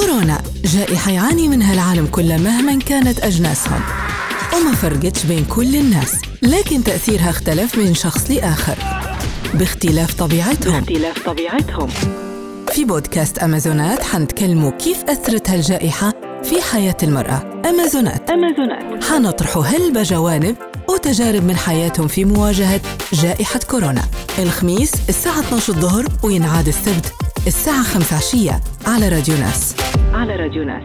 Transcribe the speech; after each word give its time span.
كورونا. 0.00 0.42
جائحة 0.64 1.10
يعاني 1.10 1.48
منها 1.48 1.74
العالم 1.74 2.06
كله 2.06 2.36
مهما 2.36 2.78
كانت 2.78 3.20
أجناسهم. 3.20 3.80
وما 4.56 4.72
فرقتش 4.74 5.24
بين 5.24 5.44
كل 5.44 5.76
الناس 5.76 6.12
لكن 6.42 6.84
تأثيرها 6.84 7.30
اختلف 7.30 7.78
من 7.78 7.94
شخص 7.94 8.30
لآخر. 8.30 8.76
باختلاف 9.54 10.14
طبيعتهم. 10.14 10.80
باختلاف 10.80 11.26
طبيعتهم. 11.26 11.88
في 12.72 12.84
بودكاست 12.84 13.38
أمازونات 13.38 14.02
حنتكلموا 14.02 14.70
كيف 14.70 15.04
أثرت 15.04 15.50
هالجائحة 15.50 16.12
في 16.42 16.62
حياة 16.62 16.96
المرأة. 17.02 17.62
أمازونات. 17.68 18.30
أمازونات. 18.30 19.04
حنطرحوا 19.04 19.62
هلبة 19.62 20.02
جوانب 20.02 20.56
وتجارب 20.88 21.44
من 21.44 21.56
حياتهم 21.56 22.08
في 22.08 22.24
مواجهة 22.24 22.80
جائحة 23.12 23.60
كورونا. 23.70 24.02
الخميس 24.38 24.92
الساعة 25.08 25.40
12 25.40 25.72
الظهر 25.72 26.06
وينعاد 26.22 26.68
السبت. 26.68 27.25
الساعة 27.46 27.82
5 27.82 28.16
عشية 28.16 28.60
على 28.86 29.08
راديو 29.08 29.36
ناس 29.36 29.76
على 30.12 30.36
راديو 30.36 30.64
ناس 30.64 30.82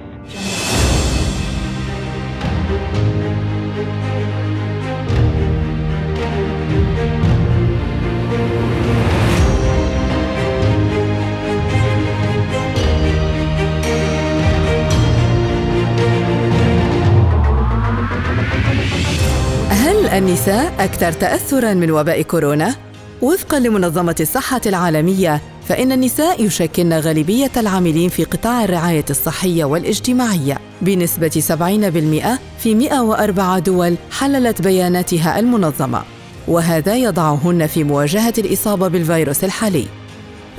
هل 19.70 20.08
النساء 20.08 20.74
أكثر 20.80 21.12
تأثراً 21.12 21.74
من 21.74 21.92
وباء 21.92 22.22
كورونا؟ 22.22 22.76
وفقاً 23.22 23.60
لمنظمة 23.60 24.16
الصحة 24.20 24.62
العالمية 24.66 25.42
فإن 25.72 25.92
النساء 25.92 26.46
يشكلن 26.46 26.94
غالبية 26.94 27.52
العاملين 27.58 28.10
في 28.10 28.24
قطاع 28.24 28.64
الرعاية 28.64 29.06
الصحية 29.10 29.66
والاجتماعية. 29.66 30.58
بنسبة 30.82 31.30
70% 31.30 32.40
في 32.60 32.76
104 32.76 33.60
دول 33.60 33.96
حللت 34.12 34.62
بياناتها 34.62 35.40
المنظمة. 35.40 36.04
وهذا 36.48 36.96
يضعهن 36.96 37.68
في 37.68 37.84
مواجهة 37.84 38.34
الإصابة 38.38 38.88
بالفيروس 38.88 39.44
الحالي. 39.44 39.86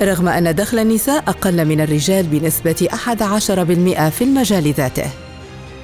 رغم 0.01 0.27
أن 0.27 0.55
دخل 0.55 0.79
النساء 0.79 1.23
أقل 1.27 1.65
من 1.65 1.81
الرجال 1.81 2.23
بنسبة 2.23 2.87
11% 2.93 4.09
في 4.09 4.23
المجال 4.23 4.73
ذاته. 4.73 5.09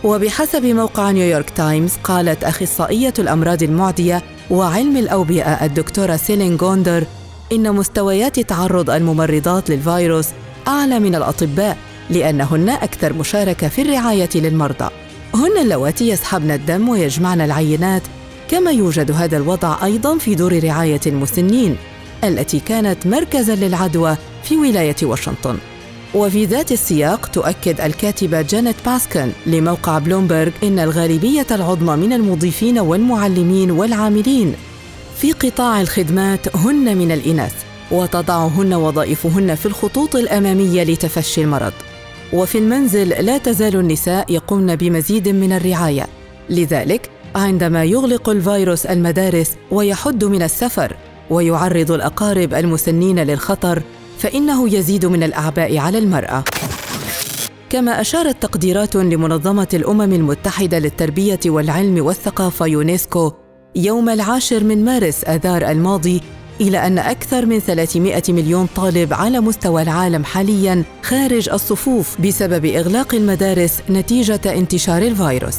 وبحسب 0.04 0.66
موقع 0.66 1.12
نيويورك 1.12 1.50
تايمز 1.50 1.94
قالت 2.04 2.44
أخصائية 2.44 3.14
الأمراض 3.20 3.64
المعدية 3.64 4.24
وعلم 4.52 4.98
الأوبئة 4.98 5.66
الدكتورة 5.66 6.16
سيلين 6.16 6.58
جوندر 6.58 7.04
إن 7.52 7.76
مستويات 7.76 8.40
تعرض 8.40 8.90
الممرضات 8.90 9.70
للفيروس 9.70 10.28
أعلى 10.68 11.00
من 11.00 11.16
الأطباء 11.16 11.78
لأنهن 12.10 12.70
أكثر 12.70 13.14
مشاركة 13.14 13.68
في 13.68 13.82
الرعاية 13.82 14.30
للمرضى. 14.36 14.90
هن 15.36 15.58
اللواتي 15.62 16.10
يسحبن 16.10 16.52
الدم 16.52 16.90
ويجمعن 16.90 17.42
العينات 17.42 18.02
كما 18.50 18.72
يوجد 18.72 19.12
هذا 19.12 19.38
الوضع 19.38 19.86
أيضا 19.86 20.18
في 20.18 20.36
دور 20.36 20.64
رعاية 20.64 21.00
المسنين 21.08 21.78
التي 22.24 22.60
كانت 22.60 23.08
مركزا 23.08 23.56
للعدوى 23.56 24.16
في 24.44 24.58
ولاية 24.58 24.96
واشنطن. 25.04 25.58
وفي 26.16 26.46
ذات 26.46 26.72
السياق 26.72 27.26
تؤكد 27.26 27.82
الكاتبة 27.82 28.42
جانيت 28.42 28.76
باسكن 28.86 29.32
لموقع 29.46 29.98
بلومبرغ 29.98 30.52
إن 30.64 30.80
الغالبية 30.80 31.48
العظمى 31.52 31.96
من 31.96 32.14
المضيفين 32.14 32.80
والمعلمين 32.80 33.72
والعاملين 33.72 34.56
في 35.22 35.32
قطاع 35.32 35.82
الخدمات 35.82 36.56
هن 36.56 36.98
من 36.98 37.12
الإناث 37.12 37.54
وتضعهن 37.92 38.74
وظائفهن 38.74 39.56
في 39.56 39.66
الخطوط 39.66 40.16
الأمامية 40.16 40.84
لتفشي 40.84 41.42
المرض. 41.42 41.74
وفي 42.34 42.58
المنزل 42.58 43.10
لا 43.10 43.38
تزال 43.38 43.76
النساء 43.76 44.32
يقومن 44.32 44.76
بمزيد 44.76 45.30
من 45.30 45.52
الرعاية. 45.54 46.08
لذلك 46.50 47.10
عندما 47.36 47.84
يغلق 47.84 48.30
الفيروس 48.30 48.86
المدارس 48.86 49.52
ويحد 49.72 50.24
من 50.24 50.42
السفر 50.42 50.96
ويعرض 51.30 51.92
الأقارب 51.92 52.54
المسنين 52.54 53.20
للخطر 53.20 53.84
فإنه 54.20 54.74
يزيد 54.76 55.06
من 55.06 55.24
الأعباء 55.24 55.78
على 55.78 55.98
المرأة. 55.98 56.44
كما 57.70 58.02
أشارت 58.02 58.42
تقديرات 58.42 58.96
لمنظمة 58.96 59.68
الأمم 59.74 60.14
المتحدة 60.14 60.80
للتربية 60.80 61.40
والعلم 61.46 62.06
والثقافة 62.06 62.66
يونسكو 62.66 63.32
يوم 63.76 64.10
العاشر 64.10 64.64
من 64.64 64.86
مارس 64.86 65.24
آذار 65.24 65.70
الماضي 65.72 66.22
إلى 66.62 66.88
أن 66.88 67.00
أكثر 67.00 67.46
من 67.46 67.60
300 67.60 68.24
مليون 68.30 68.68
طالب 68.76 69.14
على 69.14 69.40
مستوى 69.40 69.82
العالم 69.82 70.24
حالياً 70.24 70.84
خارج 71.04 71.50
الصفوف 71.50 72.22
بسبب 72.22 72.66
إغلاق 72.66 73.16
المدارس 73.16 73.80
نتيجة 73.90 74.42
انتشار 74.46 75.02
الفيروس. 75.02 75.58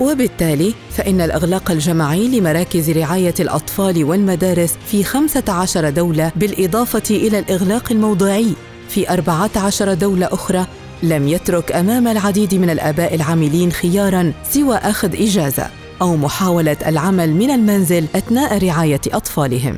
وبالتالي 0.00 0.74
فإن 0.90 1.20
الإغلاق 1.20 1.70
الجماعي 1.70 2.28
لمراكز 2.28 2.90
رعاية 2.90 3.34
الأطفال 3.40 4.04
والمدارس 4.04 4.74
في 4.86 5.04
15 5.04 5.90
دولة 5.90 6.32
بالإضافة 6.36 7.02
إلى 7.10 7.38
الإغلاق 7.38 7.92
الموضعي 7.92 8.52
في 8.88 9.10
14 9.10 9.94
دولة 9.94 10.26
أخرى 10.26 10.66
لم 11.02 11.28
يترك 11.28 11.72
أمام 11.72 12.08
العديد 12.08 12.54
من 12.54 12.70
الآباء 12.70 13.14
العاملين 13.14 13.72
خياراً 13.72 14.32
سوى 14.50 14.76
أخذ 14.76 15.22
إجازة 15.22 15.70
أو 16.00 16.16
محاولة 16.16 16.76
العمل 16.86 17.34
من 17.34 17.50
المنزل 17.50 18.06
أثناء 18.14 18.64
رعاية 18.64 19.00
أطفالهم. 19.06 19.76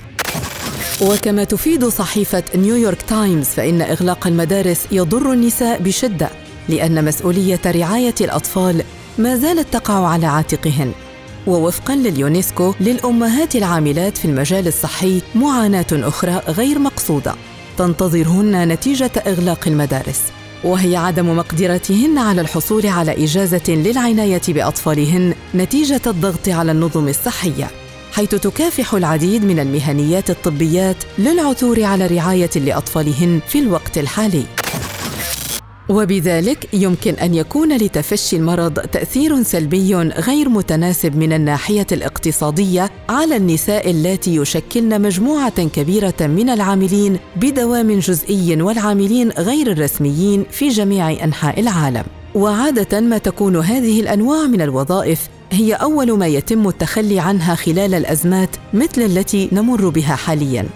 وكما 1.03 1.45
تفيد 1.45 1.85
صحيفة 1.85 2.43
نيويورك 2.55 3.03
تايمز 3.03 3.47
فإن 3.47 3.83
إغلاق 3.83 4.27
المدارس 4.27 4.87
يضر 4.93 5.33
النساء 5.33 5.83
بشدة 5.83 6.29
لأن 6.69 7.05
مسؤولية 7.05 7.61
رعاية 7.67 8.15
الأطفال 8.21 8.83
ما 9.19 9.37
زالت 9.37 9.73
تقع 9.73 10.07
على 10.07 10.27
عاتقهن. 10.27 10.93
ووفقا 11.47 11.95
لليونسكو 11.95 12.75
للأمهات 12.81 13.57
العاملات 13.57 14.19
في 14.19 14.25
المجال 14.25 14.67
الصحي 14.67 15.23
معاناة 15.35 15.87
أخرى 15.93 16.43
غير 16.49 16.79
مقصودة. 16.79 17.35
تنتظرهن 17.79 18.69
نتيجة 18.69 19.11
إغلاق 19.27 19.61
المدارس. 19.67 20.21
وهي 20.65 20.97
عدم 20.97 21.37
مقدرتهن 21.37 22.19
على 22.19 22.41
الحصول 22.41 22.87
على 22.87 23.25
إجازة 23.25 23.63
للعناية 23.69 24.43
بأطفالهن 24.49 25.35
نتيجة 25.55 26.01
الضغط 26.07 26.49
على 26.49 26.73
النظم 26.73 27.09
الصحية 27.09 27.71
حيث 28.13 28.35
تكافح 28.35 28.95
العديد 28.95 29.45
من 29.45 29.59
المهنيات 29.59 30.31
الطبيات 30.31 30.97
للعثور 31.19 31.83
على 31.85 32.07
رعاية 32.07 32.51
لأطفالهن 32.57 33.41
في 33.49 33.59
الوقت 33.59 33.99
الحالي. 33.99 34.43
وبذلك 35.89 36.69
يمكن 36.73 37.15
أن 37.15 37.35
يكون 37.35 37.77
لتفشي 37.77 38.37
المرض 38.37 38.79
تأثير 38.79 39.43
سلبي 39.43 39.95
غير 39.97 40.49
متناسب 40.49 41.17
من 41.17 41.33
الناحية 41.33 41.87
الاقتصادية 41.93 42.91
على 43.09 43.37
النساء 43.37 43.91
اللاتي 43.91 44.37
يشكلن 44.37 45.03
مجموعة 45.03 45.65
كبيرة 45.69 46.15
من 46.21 46.51
العاملين 46.51 47.19
بدوام 47.37 47.99
جزئي 47.99 48.63
والعاملين 48.63 49.31
غير 49.31 49.73
الرسميين 49.73 50.45
في 50.51 50.69
جميع 50.69 51.25
أنحاء 51.25 51.61
العالم. 51.61 52.05
وعادة 52.35 53.01
ما 53.01 53.19
تكون 53.19 53.57
هذه 53.57 54.01
الأنواع 54.01 54.47
من 54.47 54.61
الوظائف 54.63 55.29
هي 55.53 55.75
أول 55.75 56.19
ما 56.19 56.27
يتم 56.27 56.69
التخلي 56.69 57.21
عنها 57.21 57.55
خلال 57.55 57.95
الأزمات 57.95 58.57
مثل 58.75 59.03
التي 59.03 59.49
نمر 59.53 59.89
بها 59.89 60.17
حاليا. 60.17 60.67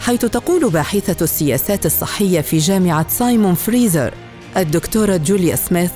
حيث 0.00 0.20
تقول 0.20 0.70
باحثة 0.70 1.24
السياسات 1.24 1.86
الصحية 1.86 2.40
في 2.40 2.58
جامعة 2.58 3.06
سايمون 3.08 3.54
فريزر 3.54 4.14
الدكتورة 4.56 5.16
جوليا 5.16 5.56
سميث 5.56 5.90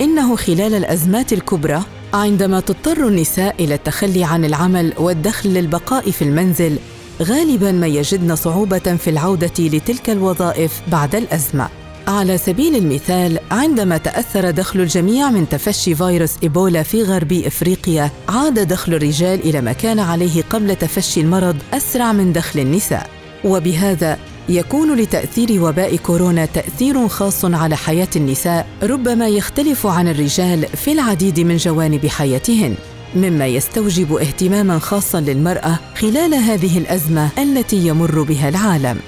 إنه 0.00 0.36
خلال 0.36 0.74
الأزمات 0.74 1.32
الكبرى 1.32 1.82
عندما 2.14 2.60
تضطر 2.60 3.08
النساء 3.08 3.54
إلى 3.64 3.74
التخلي 3.74 4.24
عن 4.24 4.44
العمل 4.44 4.92
والدخل 4.98 5.48
للبقاء 5.50 6.10
في 6.10 6.22
المنزل 6.22 6.78
غالبا 7.22 7.72
ما 7.72 7.86
يجدن 7.86 8.36
صعوبة 8.36 8.78
في 8.78 9.10
العودة 9.10 9.52
لتلك 9.58 10.10
الوظائف 10.10 10.82
بعد 10.88 11.14
الأزمة. 11.14 11.68
على 12.10 12.38
سبيل 12.38 12.76
المثال 12.76 13.38
عندما 13.50 13.96
تأثر 13.96 14.50
دخل 14.50 14.80
الجميع 14.80 15.30
من 15.30 15.48
تفشي 15.48 15.94
فيروس 15.94 16.36
إيبولا 16.42 16.82
في 16.82 17.02
غرب 17.02 17.32
إفريقيا 17.32 18.10
عاد 18.28 18.68
دخل 18.68 18.94
الرجال 18.94 19.40
إلى 19.40 19.60
ما 19.60 19.72
كان 19.72 19.98
عليه 19.98 20.42
قبل 20.42 20.76
تفشي 20.76 21.20
المرض 21.20 21.56
أسرع 21.72 22.12
من 22.12 22.32
دخل 22.32 22.60
النساء. 22.60 23.10
وبهذا 23.44 24.18
يكون 24.48 24.96
لتأثير 24.96 25.62
وباء 25.64 25.96
كورونا 25.96 26.44
تأثير 26.46 27.08
خاص 27.08 27.44
على 27.44 27.76
حياة 27.76 28.08
النساء 28.16 28.66
ربما 28.82 29.28
يختلف 29.28 29.86
عن 29.86 30.08
الرجال 30.08 30.66
في 30.66 30.92
العديد 30.92 31.40
من 31.40 31.56
جوانب 31.56 32.06
حياتهن. 32.06 32.74
مما 33.16 33.46
يستوجب 33.46 34.14
اهتماما 34.14 34.78
خاصا 34.78 35.20
للمرأة 35.20 35.78
خلال 35.94 36.34
هذه 36.34 36.78
الأزمة 36.78 37.28
التي 37.38 37.86
يمر 37.86 38.22
بها 38.22 38.48
العالم. 38.48 38.98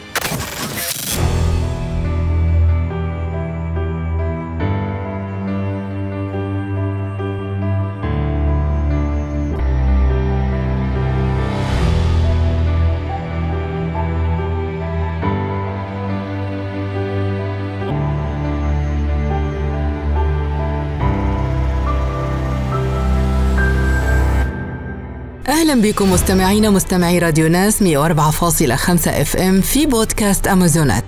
أهلا 25.72 25.82
بكم 25.82 26.12
مستمعينا 26.12 26.70
مستمعي 26.70 27.18
راديو 27.18 27.48
ناس 27.48 27.82
104.5 27.82 29.08
إف 29.08 29.36
إم 29.36 29.60
في 29.60 29.86
بودكاست 29.86 30.46
أمازونات. 30.46 31.04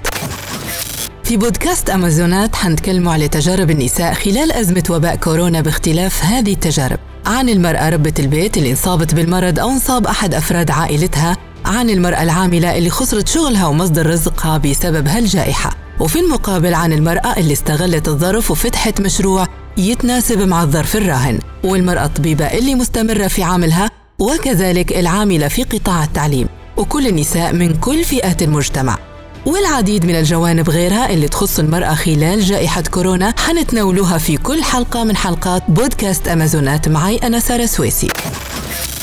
في 1.24 1.36
بودكاست 1.36 1.90
أمازونات 1.90 2.56
حنتكلموا 2.56 3.12
على 3.12 3.28
تجارب 3.28 3.70
النساء 3.70 4.14
خلال 4.14 4.52
أزمة 4.52 4.84
وباء 4.90 5.16
كورونا 5.16 5.60
باختلاف 5.60 6.24
هذه 6.24 6.52
التجارب. 6.52 6.98
عن 7.26 7.48
المرأة 7.48 7.88
ربة 7.88 8.12
البيت 8.18 8.56
اللي 8.56 8.70
انصابت 8.70 9.14
بالمرض 9.14 9.58
أو 9.58 9.70
انصاب 9.70 10.06
أحد 10.06 10.34
أفراد 10.34 10.70
عائلتها 10.70 11.36
عن 11.64 11.90
المرأة 11.90 12.22
العاملة 12.22 12.78
اللي 12.78 12.90
خسرت 12.90 13.28
شغلها 13.28 13.66
ومصدر 13.66 14.06
رزقها 14.06 14.58
بسبب 14.58 15.08
هالجائحة. 15.08 15.70
وفي 16.00 16.20
المقابل 16.20 16.74
عن 16.74 16.92
المرأة 16.92 17.36
اللي 17.36 17.52
استغلت 17.52 18.08
الظرف 18.08 18.50
وفتحت 18.50 19.00
مشروع 19.00 19.46
يتناسب 19.76 20.38
مع 20.38 20.62
الظرف 20.62 20.96
الراهن. 20.96 21.38
والمرأة 21.64 22.04
الطبيبة 22.04 22.44
اللي 22.46 22.74
مستمرة 22.74 23.26
في 23.26 23.42
عملها 23.42 24.03
وكذلك 24.18 24.92
العاملة 24.92 25.48
في 25.48 25.62
قطاع 25.62 26.04
التعليم 26.04 26.48
وكل 26.76 27.06
النساء 27.06 27.52
من 27.52 27.74
كل 27.74 28.04
فئات 28.04 28.42
المجتمع. 28.42 28.98
والعديد 29.46 30.04
من 30.04 30.14
الجوانب 30.14 30.70
غيرها 30.70 31.10
اللي 31.10 31.28
تخص 31.28 31.58
المرأة 31.58 31.94
خلال 31.94 32.40
جائحة 32.40 32.82
كورونا 32.82 33.34
حنتناولوها 33.38 34.18
في 34.18 34.36
كل 34.36 34.62
حلقة 34.62 35.04
من 35.04 35.16
حلقات 35.16 35.62
بودكاست 35.68 36.28
أمازونات 36.28 36.88
معي 36.88 37.16
أنا 37.16 37.40
سارة 37.40 37.66
سويسي. 37.66 38.08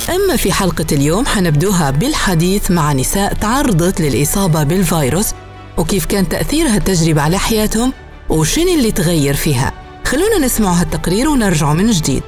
أما 0.09 0.35
في 0.35 0.51
حلقة 0.51 0.85
اليوم 0.91 1.25
حنبدوها 1.25 1.91
بالحديث 1.91 2.71
مع 2.71 2.93
نساء 2.93 3.33
تعرضت 3.33 4.01
للإصابة 4.01 4.63
بالفيروس 4.63 5.27
وكيف 5.77 6.05
كان 6.05 6.29
تأثير 6.29 6.67
هالتجربة 6.67 7.21
على 7.21 7.37
حياتهم 7.37 7.93
وشن 8.29 8.67
اللي 8.67 8.91
تغير 8.91 9.33
فيها. 9.33 9.71
خلونا 10.05 10.45
نسمع 10.45 10.71
هالتقرير 10.71 11.29
ونرجع 11.29 11.73
من 11.73 11.91
جديد. 11.91 12.23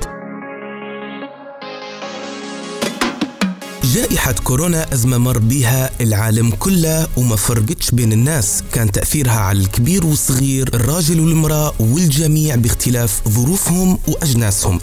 جائحة 3.94 4.31
كورونا 4.31 4.94
أزمة 4.94 5.18
مر 5.18 5.38
بها 5.38 5.90
العالم 6.01 6.50
كله 6.50 7.07
وما 7.18 7.36
فرقتش 7.36 7.92
بين 7.92 8.13
الناس. 8.13 8.63
كان 8.72 8.92
تأثيرها 8.92 9.40
على 9.40 9.60
الكبير 9.60 10.06
والصغير 10.06 10.69
الراجل 10.74 11.19
والمرأة 11.19 11.74
والجميع 11.80 12.56
باختلاف 12.56 13.28
ظروفهم 13.28 14.00
وأجناسهم. 14.07 14.80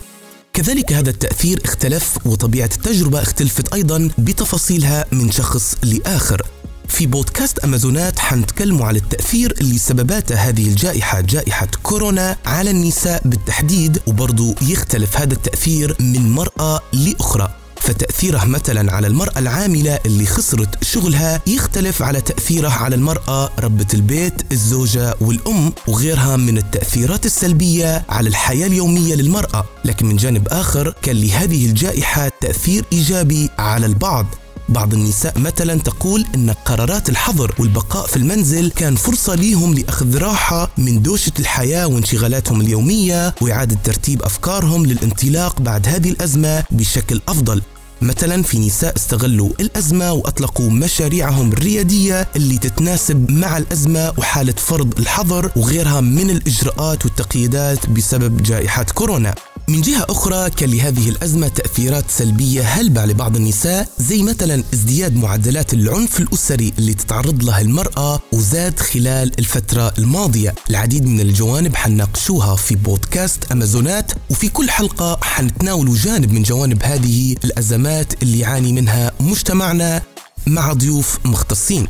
كذلك 0.52 0.92
هذا 0.92 1.10
التأثير 1.10 1.60
اختلف 1.64 2.18
وطبيعة 2.26 2.70
التجربة 2.76 3.22
اختلفت 3.22 3.74
أيضا 3.74 4.10
بتفاصيلها 4.18 5.04
من 5.12 5.30
شخص 5.30 5.74
لآخر. 5.82 6.42
في 6.88 7.06
بودكاست 7.06 7.58
أمازونات 7.58 8.18
حنتكلموا 8.18 8.86
على 8.86 8.98
التأثير 8.98 9.54
اللي 9.60 9.78
سببته 9.78 10.34
هذه 10.34 10.68
الجائحة 10.68 11.20
جائحة 11.20 11.68
كورونا 11.82 12.36
على 12.46 12.70
النساء 12.70 13.22
بالتحديد 13.24 13.98
وبرضو 14.06 14.54
يختلف 14.62 15.16
هذا 15.16 15.34
التأثير 15.34 15.96
من 16.00 16.30
مرأة 16.30 16.80
لأخرى. 16.92 17.59
فتأثيره 17.80 18.44
مثلا 18.44 18.92
على 18.92 19.06
المرأة 19.06 19.38
العاملة 19.38 19.98
اللي 20.06 20.26
خسرت 20.26 20.84
شغلها 20.84 21.42
يختلف 21.46 22.02
على 22.02 22.20
تأثيره 22.20 22.68
على 22.68 22.94
المرأة 22.96 23.50
ربة 23.58 23.86
البيت 23.94 24.52
الزوجة 24.52 25.14
والأم 25.20 25.72
وغيرها 25.88 26.36
من 26.36 26.58
التأثيرات 26.58 27.26
السلبية 27.26 28.04
على 28.08 28.28
الحياة 28.28 28.66
اليومية 28.66 29.14
للمرأة. 29.14 29.64
لكن 29.84 30.06
من 30.06 30.16
جانب 30.16 30.48
آخر 30.48 30.94
كان 31.02 31.16
لهذه 31.16 31.66
الجائحة 31.66 32.32
تأثير 32.40 32.84
إيجابي 32.92 33.50
على 33.58 33.86
البعض. 33.86 34.26
بعض 34.70 34.94
النساء 34.94 35.38
مثلا 35.38 35.80
تقول 35.80 36.24
إن 36.34 36.50
قرارات 36.50 37.08
الحظر 37.08 37.54
والبقاء 37.58 38.06
في 38.06 38.16
المنزل 38.16 38.70
كان 38.70 38.96
فرصة 38.96 39.34
ليهم 39.34 39.74
لأخذ 39.74 40.18
راحة 40.18 40.70
من 40.78 41.02
دوشة 41.02 41.32
الحياة 41.38 41.86
وانشغالاتهم 41.86 42.60
اليومية 42.60 43.34
وإعادة 43.40 43.76
ترتيب 43.84 44.22
أفكارهم 44.22 44.86
للانطلاق 44.86 45.60
بعد 45.60 45.88
هذه 45.88 46.10
الأزمة 46.10 46.64
بشكل 46.70 47.20
أفضل. 47.28 47.62
مثلا 48.02 48.42
في 48.42 48.58
نساء 48.58 48.96
استغلوا 48.96 49.50
الأزمة 49.60 50.12
وأطلقوا 50.12 50.70
مشاريعهم 50.70 51.52
الريادية 51.52 52.28
اللي 52.36 52.58
تتناسب 52.58 53.30
مع 53.30 53.58
الأزمة 53.58 54.12
وحالة 54.18 54.52
فرض 54.52 54.98
الحظر 54.98 55.50
وغيرها 55.56 56.00
من 56.00 56.30
الإجراءات 56.30 57.04
والتقييدات 57.04 57.90
بسبب 57.90 58.42
جائحة 58.42 58.82
كورونا. 58.82 59.34
من 59.68 59.80
جهة 59.80 60.06
أخرى 60.08 60.50
كان 60.50 60.70
لهذه 60.70 61.08
الأزمة 61.08 61.48
تأثيرات 61.48 62.04
سلبية 62.10 62.62
هلبة 62.62 63.04
لبعض 63.04 63.36
النساء 63.36 63.88
زي 63.98 64.22
مثلا 64.22 64.64
ازدياد 64.74 65.16
معدلات 65.16 65.74
العنف 65.74 66.20
الأسري 66.20 66.72
اللي 66.78 66.94
تتعرض 66.94 67.44
لها 67.44 67.60
المرأة 67.60 68.20
وزاد 68.32 68.80
خلال 68.80 69.38
الفترة 69.38 69.92
الماضية. 69.98 70.54
العديد 70.70 71.06
من 71.06 71.20
الجوانب 71.20 71.76
حنناقشوها 71.76 72.56
في 72.56 72.74
بودكاست 72.74 73.52
أمازونات 73.52 74.12
وفي 74.30 74.48
كل 74.48 74.70
حلقة 74.70 75.18
حنتناول 75.22 75.94
جانب 75.94 76.32
من 76.32 76.42
جوانب 76.42 76.82
هذه 76.82 77.36
الأزمات 77.44 78.22
اللي 78.22 78.38
يعاني 78.38 78.72
منها 78.72 79.12
مجتمعنا 79.20 80.02
مع 80.46 80.72
ضيوف 80.72 81.18
مختصين. 81.24 81.86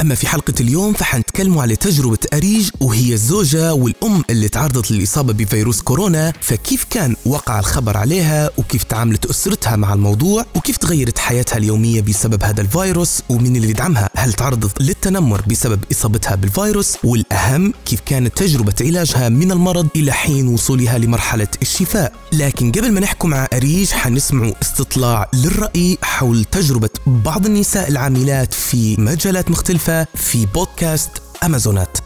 أما 0.00 0.14
في 0.14 0.26
حلقة 0.26 0.54
اليوم 0.60 0.92
فحنتكلموا 1.38 1.62
على 1.62 1.76
تجربة 1.76 2.18
أريج 2.34 2.70
وهي 2.80 3.12
الزوجة 3.12 3.74
والأم 3.74 4.24
اللي 4.30 4.48
تعرضت 4.48 4.90
للإصابة 4.90 5.32
بفيروس 5.32 5.82
كورونا 5.82 6.32
فكيف 6.40 6.86
كان 6.90 7.16
وقع 7.26 7.58
الخبر 7.58 7.96
عليها 7.96 8.50
وكيف 8.58 8.82
تعاملت 8.82 9.26
أسرتها 9.26 9.76
مع 9.76 9.92
الموضوع 9.94 10.44
وكيف 10.56 10.76
تغيرت 10.76 11.18
حياتها 11.18 11.56
اليومية 11.56 12.00
بسبب 12.00 12.42
هذا 12.44 12.60
الفيروس 12.60 13.22
ومن 13.28 13.56
اللي 13.56 13.70
يدعمها؟ 13.70 14.10
هل 14.16 14.32
تعرضت 14.32 14.82
للتنمر 14.82 15.42
بسبب 15.50 15.84
إصابتها 15.92 16.34
بالفيروس؟ 16.34 16.96
والأهم 17.04 17.72
كيف 17.84 18.00
كانت 18.06 18.36
تجربة 18.36 18.74
علاجها 18.80 19.28
من 19.28 19.52
المرض 19.52 19.88
إلى 19.96 20.12
حين 20.12 20.48
وصولها 20.48 20.98
لمرحلة 20.98 21.48
الشفاء؟ 21.62 22.12
لكن 22.32 22.72
قبل 22.72 22.92
ما 22.92 23.00
نحكم 23.00 23.30
مع 23.30 23.48
أريج 23.52 23.90
حنسمعوا 23.90 24.52
استطلاع 24.62 25.30
للرأي 25.34 25.98
حول 26.02 26.44
تجربة 26.44 26.90
بعض 27.06 27.46
النساء 27.46 27.88
العاملات 27.88 28.54
في 28.54 28.96
مجالات 29.00 29.50
مختلفة 29.50 30.06
في 30.14 30.46
بودكاست 30.46 31.27
أمازونات. 31.44 31.98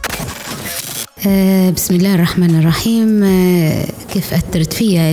آه، 1.26 1.70
بسم 1.70 1.94
الله 1.94 2.14
الرحمن 2.14 2.58
الرحيم. 2.58 3.23
آه، 3.25 3.87
كيف 4.12 4.34
أثرت 4.34 4.73
فيها 4.73 5.11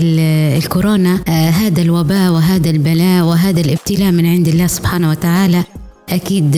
الكورونا؟ 0.58 1.20
آه، 1.28 1.50
هذا 1.50 1.82
الوباء 1.82 2.32
وهذا 2.32 2.70
البلاء 2.70 3.24
وهذا 3.24 3.62
الابتلاء 3.62 4.12
من 4.12 4.26
عند 4.26 4.48
الله 4.48 4.68
سبحانه 4.68 5.10
وتعالى. 5.10 5.64
أكيد 6.12 6.52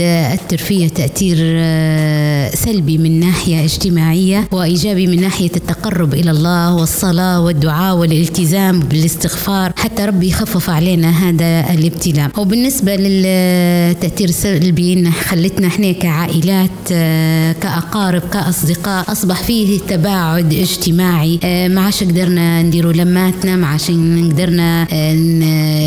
فيها 0.58 0.88
تأثير 0.88 1.38
آه، 1.40 2.50
سلبي 2.56 2.98
من 2.98 3.20
ناحية 3.20 3.64
اجتماعية 3.64 4.48
وإيجابي 4.52 5.08
من 5.08 5.22
ناحية 5.22 5.52
التقرب 5.56 6.14
إلى 6.14 6.32
الله 6.32 6.76
والصلاة 6.76 7.42
والدعاء 7.42 7.96
والالتزام 7.96 8.80
بالاستغفار. 8.80 9.72
حتى 9.78 10.06
ربي 10.06 10.28
يخفف 10.30 10.70
علينا 10.70 11.10
هذا 11.10 11.74
الابتلاء. 11.74 12.32
وبالنسبة 12.38 12.96
للتأثير 12.96 14.30
السلبي 14.30 15.12
خلتنا 15.12 15.68
إحنا 15.68 15.92
كعائلات 15.92 16.70
آه، 16.92 17.52
كأقارب 17.52 18.22
كأصدقاء 18.34 19.12
أصبح 19.12 19.44
فيه 19.44 19.80
تباعد 19.80 20.54
اجتماعي. 20.54 21.40
آه، 21.44 21.68
ما 21.68 21.82
عادش 21.82 22.04
قدرنا 22.04 22.62
نديروا 22.62 22.94
لماتنا 22.94 23.56
ما 23.56 23.68
عادش 23.68 23.92
قدرنا 24.32 24.88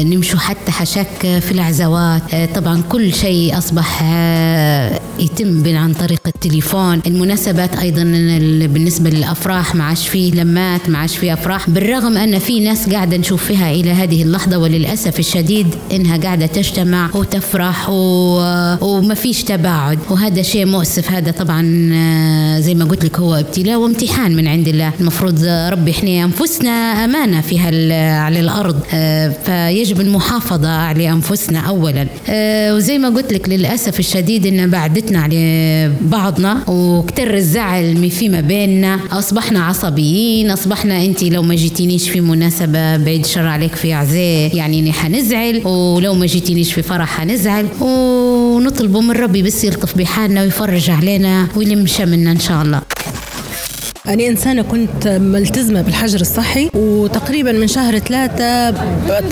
نمشوا 0.02 0.38
حتى 0.38 0.72
حشك 0.72 1.06
في 1.20 1.52
العزوات. 1.52 2.22
طبعا 2.54 2.82
كل 2.88 3.14
شيء 3.14 3.53
أصبح 3.54 4.00
آه، 4.04 5.00
يتم 5.18 5.76
عن 5.76 5.92
طريق 5.92 6.20
التليفون. 6.26 7.00
المناسبات 7.06 7.76
أيضا 7.76 8.02
بالنسبة 8.66 9.10
للأفراح 9.10 9.74
ما 9.74 9.84
عادش 9.84 10.08
فيه 10.08 10.32
لمات 10.32 10.88
ما 10.88 10.98
عادش 10.98 11.16
فيه 11.16 11.32
أفراح. 11.32 11.70
بالرغم 11.70 12.16
أن 12.16 12.38
في 12.38 12.60
ناس 12.60 12.88
قاعدة 12.88 13.16
نشوف 13.16 13.44
فيها 13.44 13.70
إلى 13.70 13.90
هذه 13.90 14.22
اللحظة 14.22 14.58
وللأسف 14.58 15.18
الشديد 15.18 15.66
إنها 15.92 16.16
قاعدة 16.16 16.46
تجتمع 16.46 17.10
وتفرح 17.14 17.90
و... 17.90 17.94
وما 18.80 19.14
فيش 19.14 19.42
تباعد. 19.42 19.98
وهذا 20.10 20.42
شيء 20.42 20.66
مؤسف. 20.66 21.10
هذا 21.10 21.30
طبعا 21.30 21.90
آه، 21.94 22.60
زي 22.60 22.74
ما 22.74 22.84
قلت 22.84 23.04
لك 23.04 23.18
هو 23.18 23.34
ابتلاء 23.34 23.76
وامتحان 23.76 24.36
من 24.36 24.48
عند 24.48 24.68
الله. 24.68 24.92
المفروض 25.00 25.44
ربي 25.44 25.90
إحنا 25.90 26.24
أنفسنا 26.24 26.70
أمانة 27.04 27.40
في 27.40 27.58
على 27.58 28.40
الأرض. 28.40 28.80
آه، 28.94 29.34
فيجب 29.46 30.00
المحافظة 30.00 30.68
على 30.68 31.10
أنفسنا 31.12 31.60
أولا. 31.60 32.06
وزي 32.74 32.98
ما 32.98 33.08
قلت 33.08 33.32
لك 33.32 33.43
لك 33.44 33.48
للأسف 33.48 34.00
الشديد 34.00 34.46
إن 34.46 34.70
بعدتنا 34.70 35.18
على 35.18 35.92
بعضنا 36.00 36.64
وكتر 36.68 37.34
الزعل 37.34 38.10
فيما 38.10 38.40
بيننا. 38.40 39.00
أصبحنا 39.10 39.64
عصبيين 39.64 40.50
أصبحنا 40.50 41.04
أنت 41.04 41.22
لو 41.22 41.42
ما 41.42 41.54
جيتينيش 41.54 42.08
في 42.10 42.20
مناسبة 42.20 42.96
بعيد 42.96 43.26
شر 43.26 43.46
عليك 43.46 43.74
في 43.74 43.92
عزاء 43.92 44.56
يعني 44.56 44.92
حنزعل 44.92 45.66
ولو 45.66 46.14
ما 46.14 46.26
جيتينيش 46.26 46.72
في 46.72 46.82
فرح 46.82 47.20
حنزعل. 47.20 47.66
ونطلبوا 47.80 49.02
من 49.02 49.10
ربي 49.10 49.42
بس 49.42 49.64
يلطف 49.64 49.98
بحالنا 49.98 50.42
ويفرج 50.42 50.90
علينا 50.90 51.48
ويلم 51.56 51.86
شملنا 51.86 52.30
إن 52.30 52.40
شاء 52.40 52.62
الله. 52.62 52.80
أنا 54.08 54.26
إنسانة 54.26 54.62
كنت 54.62 55.08
ملتزمة 55.08 55.82
بالحجر 55.82 56.20
الصحي 56.20 56.70
وتقريبا 56.74 57.52
من 57.52 57.68
شهر 57.68 57.98
ثلاثة 57.98 58.74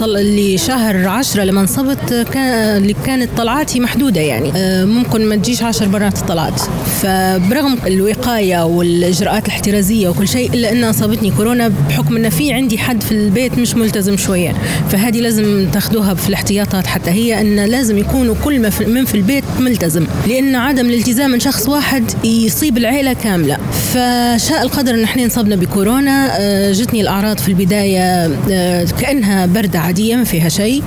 لشهر 0.06 1.08
عشرة 1.08 1.44
لما 1.44 1.60
انصبت 1.60 2.26
كان 2.32 2.76
اللي 2.76 2.94
كانت 3.06 3.28
طلعاتي 3.36 3.80
محدودة 3.80 4.20
يعني. 4.20 4.52
آه، 4.56 4.84
ممكن 4.84 5.26
ما 5.26 5.36
تجيش 5.36 5.62
عشر 5.62 5.88
مرات 5.88 6.18
طلعت. 6.18 6.60
فبرغم 7.02 7.78
الوقاية 7.86 8.64
والإجراءات 8.64 9.46
الاحترازية 9.46 10.08
وكل 10.08 10.28
شيء 10.28 10.54
إلا 10.54 10.72
أن 10.72 10.84
أصابتني 10.84 11.30
كورونا 11.30 11.72
بحكم 11.88 12.16
أن 12.16 12.30
في 12.30 12.52
عندي 12.52 12.78
حد 12.78 13.02
في 13.02 13.12
البيت 13.12 13.58
مش 13.58 13.74
ملتزم 13.74 14.16
شوية. 14.16 14.52
فهذه 14.90 15.20
لازم 15.20 15.68
تاخذوها 15.72 16.14
في 16.14 16.28
الاحتياطات 16.28 16.86
حتى 16.86 17.10
هي 17.10 17.40
أن 17.40 17.64
لازم 17.64 17.98
يكونوا 17.98 18.34
كل 18.44 18.70
من 18.86 19.04
في 19.04 19.14
البيت 19.14 19.44
ملتزم. 19.60 20.06
لأن 20.28 20.54
عدم 20.54 20.86
الالتزام 20.86 21.30
من 21.30 21.40
شخص 21.40 21.68
واحد 21.68 22.04
يصيب 22.24 22.78
العيلة 22.78 23.12
كاملة. 23.12 23.56
فشاء 23.92 24.61
القدر 24.62 24.94
أن 24.94 25.04
إحنا 25.04 25.24
انصبنا 25.24 25.56
بكورونا 25.56 26.28
آه، 26.40 26.72
جتني 26.72 27.00
الأعراض 27.00 27.38
في 27.38 27.48
البداية 27.48 28.30
آه، 28.50 28.84
كأنها 29.00 29.46
بردة 29.46 29.78
عادية 29.78 30.16
ما 30.16 30.24
فيها 30.24 30.48
شيء 30.48 30.82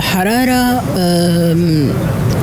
حرارة 0.00 0.82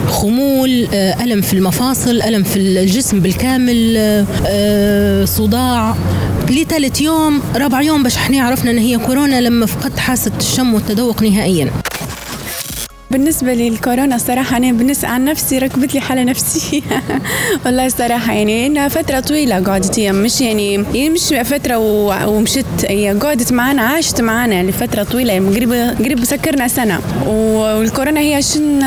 خمول 0.10 0.88
آه، 0.94 1.24
ألم 1.24 1.42
في 1.42 1.54
المفاصل 1.54 2.22
ألم 2.22 2.44
في 2.44 2.60
الجسم 2.60 3.20
بالكامل 3.20 3.98
آه، 3.98 4.26
آه، 4.48 5.26
صداع. 5.26 5.96
لثالث 6.50 7.02
يوم 7.02 7.42
رابع 7.56 7.82
يوم 7.82 8.04
باش 8.04 8.16
إحنا 8.18 8.42
عرفنا 8.42 8.72
إن 8.72 8.78
هي 8.78 8.98
كورونا 8.98 9.42
لما 9.42 9.66
فقدت 9.66 10.00
حاسة 10.00 10.32
الشم 10.40 10.74
والتذوق 10.74 11.24
نهائيا. 11.24 11.70
بالنسبة 13.12 13.54
لي 13.54 13.68
الكورونا 13.68 14.16
الصراحة 14.16 14.58
أنا 14.58 14.72
بالنسبة 14.72 15.08
عن 15.08 15.26
نفسي 15.26 15.58
ركبت 15.58 15.94
لي 15.94 16.00
حالة 16.02 16.24
نفسية 16.24 16.82
والله 17.66 17.86
الصراحة 17.86 18.34
يعني 18.34 18.68
إنها 18.68 18.88
فترة 18.88 19.20
طويلة 19.20 19.64
قعدت 19.64 20.00
هي 20.00 20.12
مش 20.12 20.42
يعني 20.42 20.74
يعني 20.74 21.10
مش 21.10 21.34
فترة 21.44 21.78
ومشت 22.28 22.66
هي 22.86 23.12
قعدت 23.12 23.54
معنا 23.54 23.82
عاشت 23.82 24.22
معنا 24.22 24.64
لفترة 24.64 25.04
طويلة 25.04 25.34
يعني 25.34 25.56
قريب 25.56 25.72
قريب 26.00 26.24
سكرنا 26.26 26.68
سنة. 26.68 27.00
والكورونا 27.28 28.20
هي 28.20 28.42
شن 28.42 28.82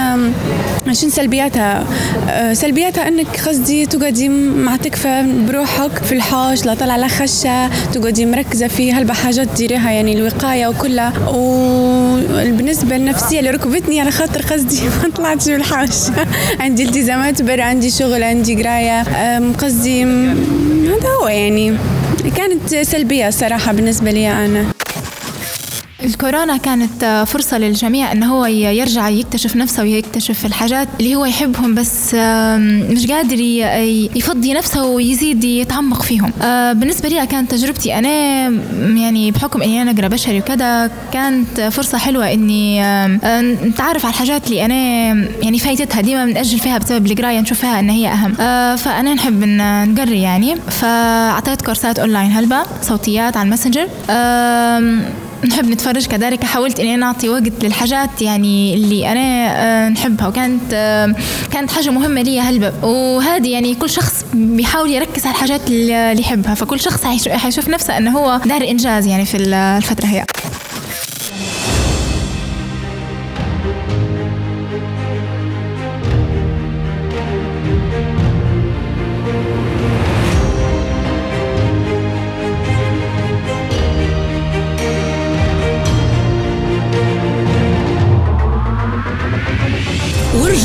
شن 0.92 1.10
سلبياتها؟ 1.10 1.86
آه، 2.28 2.52
سلبياتها 2.52 3.08
إنك 3.08 3.48
قصدي 3.48 3.86
تقعدي 3.86 4.28
معتكفة 4.28 5.22
بروحك 5.46 5.98
في 6.04 6.12
الحوش 6.12 6.64
لا 6.66 6.74
طلع 6.74 6.96
لا 6.96 7.08
خشة 7.08 7.68
تقعدي 7.92 8.26
مركزة 8.26 8.66
في 8.68 8.92
هلبة 8.92 9.14
حاجات 9.14 9.48
تديريها 9.48 9.90
يعني 9.90 10.12
الوقاية 10.12 10.66
وكلها. 10.66 11.12
وبالنسبة 11.28 12.96
للنفسية 12.96 13.38
اللي 13.38 13.50
ركبتني 13.50 14.02
أنا 14.02 14.11
خاطر 14.12 14.42
قصدي 14.42 14.80
ما 15.02 15.10
طلعتش 15.16 15.48
من 15.48 15.54
الحوش. 15.54 15.96
عندي 16.60 16.82
التزامات 16.82 17.42
برا 17.42 17.62
عندي 17.62 17.90
شغل 17.90 18.22
عندي 18.22 18.62
قراية. 18.62 19.02
قصدي 19.52 20.04
هذا 20.04 21.08
هو 21.22 21.28
يعني. 21.28 21.76
كانت 22.36 22.74
سلبية 22.74 23.30
صراحة 23.30 23.72
بالنسبة 23.72 24.10
لي 24.10 24.32
أنا. 24.32 24.64
الكورونا 26.04 26.56
كانت 26.56 27.24
فرصة 27.26 27.58
للجميع 27.58 28.12
أنه 28.12 28.34
هو 28.34 28.46
يرجع 28.46 29.08
يكتشف 29.08 29.56
نفسه 29.56 29.82
ويكتشف 29.82 30.46
الحاجات 30.46 30.88
اللي 31.00 31.14
هو 31.16 31.24
يحبهم 31.24 31.74
بس 31.74 32.14
مش 32.90 33.06
قادر 33.06 33.40
يفضي 34.16 34.52
نفسه 34.54 34.84
ويزيد 34.86 35.44
يتعمق 35.44 36.02
فيهم. 36.02 36.32
آه، 36.42 36.72
بالنسبة 36.72 37.08
لي 37.08 37.26
كانت 37.26 37.50
تجربتي 37.50 37.98
أنا 37.98 38.08
يعني 39.02 39.30
بحكم 39.30 39.62
أني 39.62 39.82
أنا 39.82 39.90
أقرأ 39.90 40.08
بشري 40.08 40.38
وكذا 40.38 40.90
كانت 41.12 41.60
فرصة 41.60 41.98
حلوة 41.98 42.32
أني 42.32 42.82
نتعرف 43.68 44.06
على 44.06 44.12
الحاجات 44.12 44.46
اللي 44.46 44.64
أنا 44.64 44.74
يعني 45.42 45.58
فايتتها. 45.58 46.00
ديما 46.00 46.24
بنأجل 46.24 46.58
فيها 46.58 46.78
بسبب 46.78 47.06
القراية 47.06 47.40
نشوف 47.40 47.60
فيها 47.60 47.80
أن 47.80 47.90
هي 47.90 48.08
أهم. 48.08 48.34
آه، 48.40 48.76
فأنا 48.76 49.14
نحب 49.14 49.44
نقري 49.44 50.22
يعني. 50.22 50.56
فأعطيت 50.70 51.62
كورسات 51.62 51.98
أونلاين 51.98 52.32
هلبة 52.32 52.62
صوتيات 52.82 53.36
على 53.36 53.44
الماسنجر. 53.44 53.88
نحب 55.48 55.64
نتفرج 55.64 56.06
كذلك. 56.06 56.44
حاولت 56.44 56.80
إني 56.80 56.96
نعطي 56.96 57.28
وقت 57.28 57.64
للحاجات 57.64 58.22
يعني 58.22 58.74
اللي 58.74 59.12
أنا 59.12 59.20
آه، 59.56 59.88
نحبها 59.88 60.28
وكانت 60.28 60.62
آه، 60.72 61.14
كانت 61.52 61.70
حاجة 61.70 61.90
مهمة 61.90 62.22
لي 62.22 62.40
هلبة 62.40 62.72
وهذه 62.86 63.48
يعني 63.48 63.74
كل 63.74 63.90
شخص 63.90 64.24
بيحاول 64.34 64.90
يركز 64.90 65.26
على 65.26 65.34
الحاجات 65.34 65.60
اللي 65.70 66.20
يحبها 66.20 66.54
فكل 66.54 66.80
شخص 66.80 67.04
حيشوف 67.28 67.68
نفسه 67.68 67.98
إنه 67.98 68.18
هو 68.18 68.40
دار 68.46 68.62
إنجاز 68.68 69.06
يعني 69.06 69.24
في 69.24 69.36
الفترة 69.36 70.06
هي. 70.06 70.24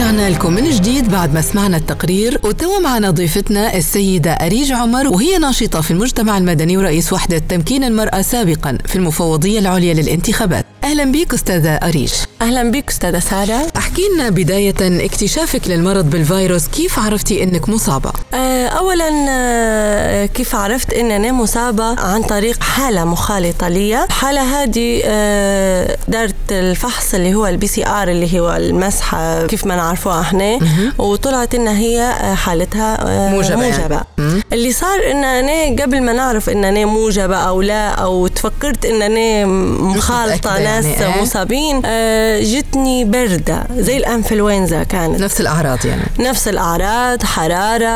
رجعنا 0.08 0.30
لكم 0.30 0.54
من 0.54 0.70
جديد 0.70 1.12
بعد 1.12 1.34
ما 1.34 1.42
سمعنا 1.42 1.78
التقرير 1.78 2.40
وتوا 2.44 2.80
معنا 2.80 3.12
ضيفتنا 3.12 3.78
السيدة 3.78 4.32
أريج 4.32 4.72
عمر 4.72 5.08
وهي 5.08 5.38
ناشطة 5.38 5.82
في 5.82 5.92
المجتمع 5.92 6.38
المدني 6.38 6.78
ورئيس 6.78 7.14
وحدة 7.14 7.38
تمكين 7.38 7.84
المرأة 7.84 8.22
سابقا 8.22 8.78
في 8.86 8.96
المفوضية 8.96 9.60
العليا 9.60 9.94
للانتخابات. 9.94 10.66
أهلا 10.84 11.12
بك 11.12 11.34
أستاذة 11.34 11.70
أريج. 11.70 12.14
أهلا 12.42 12.72
بك 12.72 12.90
أستاذة 12.90 13.20
سارة. 13.20 13.68
أحكي 13.78 14.02
لنا 14.16 14.30
بداية 14.30 15.06
اكتشافك 15.06 15.68
للمرض 15.68 16.10
بالفيروس 16.10 16.68
كيف 16.68 17.00
عرفتي 17.00 17.44
أنك 17.44 17.70
مصابة؟ 17.70 18.12
آه، 18.78 18.80
أولا 18.80 19.26
آه، 19.30 20.26
كيف 20.26 20.56
عرفت 20.56 20.94
أن 20.94 21.12
أنا 21.12 21.32
مصابة 21.32 22.00
عن 22.00 22.24
طريق 22.24 22.64
حالة 22.64 23.06
مخالطة 23.06 23.68
لي 23.68 24.04
الحالة 24.04 24.42
هذه 24.42 25.02
آه، 25.06 25.98
دارت 26.08 26.36
الفحص 26.52 27.14
اللي 27.14 27.36
هو 27.36 27.48
ال 27.48 27.68
PCR 27.68 28.08
اللي 28.08 28.40
هو 28.40 28.56
المسحة 28.56 29.46
كيف 29.46 29.66
ما 29.66 29.76
نعرفوها 29.76 30.22
إحنا 30.22 30.60
وطلعت 30.98 31.56
إن 31.56 31.68
هي 31.68 32.14
حالتها 32.36 33.30
موجبة, 33.30 33.56
موجبة. 33.56 34.02
يعني. 34.18 34.44
اللي 34.54 34.72
صار 34.72 35.12
إن 35.12 35.24
أنا 35.24 35.84
قبل 35.84 36.02
ما 36.02 36.14
نعرف 36.14 36.50
إن 36.50 36.66
أنا 36.66 36.86
موجبة 36.86 37.36
أو 37.36 37.62
لا 37.62 37.90
أو 37.90 38.28
تفكرت 38.28 38.86
إن 38.86 39.02
أنا 39.02 39.46
مخالطة 39.96 40.60
ناس 40.60 40.86
يعني. 40.86 41.22
مصابين 41.22 41.82
جتني 42.42 43.06
بردة 43.06 43.64
زي 43.78 43.98
الأنفلونزا 43.98 44.84
كانت 44.84 45.22
نفس 45.22 45.42
الأعراض 45.42 45.86
يعني 45.86 46.04
نفس 46.20 46.48
الأعراض 46.48 47.24
حرارة 47.24 47.88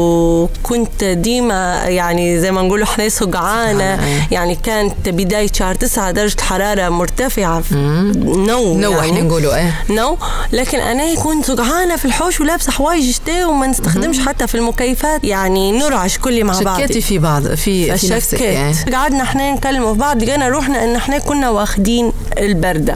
وكنت 0.00 1.04
ديما 1.04 1.84
يعني 1.84 2.40
زي 2.40 2.50
ما 2.52 2.62
نقول 2.62 2.82
إحنا 2.82 3.08
سقعانة 3.08 4.00
يعني 4.30 4.54
كانت 4.54 5.08
بداية 5.08 5.48
شهر 5.52 5.74
تسعة 5.74 6.10
درجة 6.10 6.40
حرارة 6.40 6.88
مرتفعة. 6.88 7.62
نو. 7.72 8.74
نو 8.74 8.90
يعني. 8.90 9.10
إحنا 9.10 9.20
نقولوا 9.20 9.56
إيه. 9.56 9.74
نو. 9.90 10.18
لكن 10.52 10.78
أنا 10.78 11.14
كنت 11.14 11.44
سقعانة 11.44 11.96
في 11.96 12.04
الحوش 12.04 12.40
ولابسة 12.40 12.72
حوايج 12.72 13.10
شتاء 13.10 13.50
وما 13.50 13.66
نستخدمش 13.66 14.18
حتى 14.18 14.46
في 14.46 14.54
المكيفات. 14.54 15.24
يعني 15.24 15.78
نرعش 15.78 16.18
كل 16.18 16.44
مع 16.44 16.60
بعض. 16.60 16.80
شكيتي 16.80 17.00
في 17.00 17.18
بعض 17.18 17.54
في 17.54 17.96
في 17.98 18.14
نفسك 18.14 18.40
يعني. 18.40 18.74
قعدنا 18.92 19.22
إحنا 19.22 19.52
نكلموا 19.52 19.92
في 19.92 19.98
بعض 19.98 20.22
لقينا 20.22 20.48
روحنا 20.48 20.84
إن 20.84 20.96
إحنا 20.96 21.18
كنا 21.18 21.50
واخدين 21.50 22.12
البردة. 22.38 22.94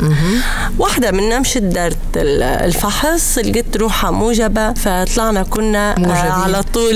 واحدة 0.78 1.10
منا 1.10 1.38
مشت 1.38 1.58
دارت 1.58 1.96
الفحص 2.16 3.38
لقيت 3.38 3.76
روحها 3.76 4.10
موجبة 4.10 4.72
فطلعنا 4.72 5.42
كنا 5.42 5.94
موجبين. 5.98 6.16
على 6.16 6.62
طول 6.62 6.93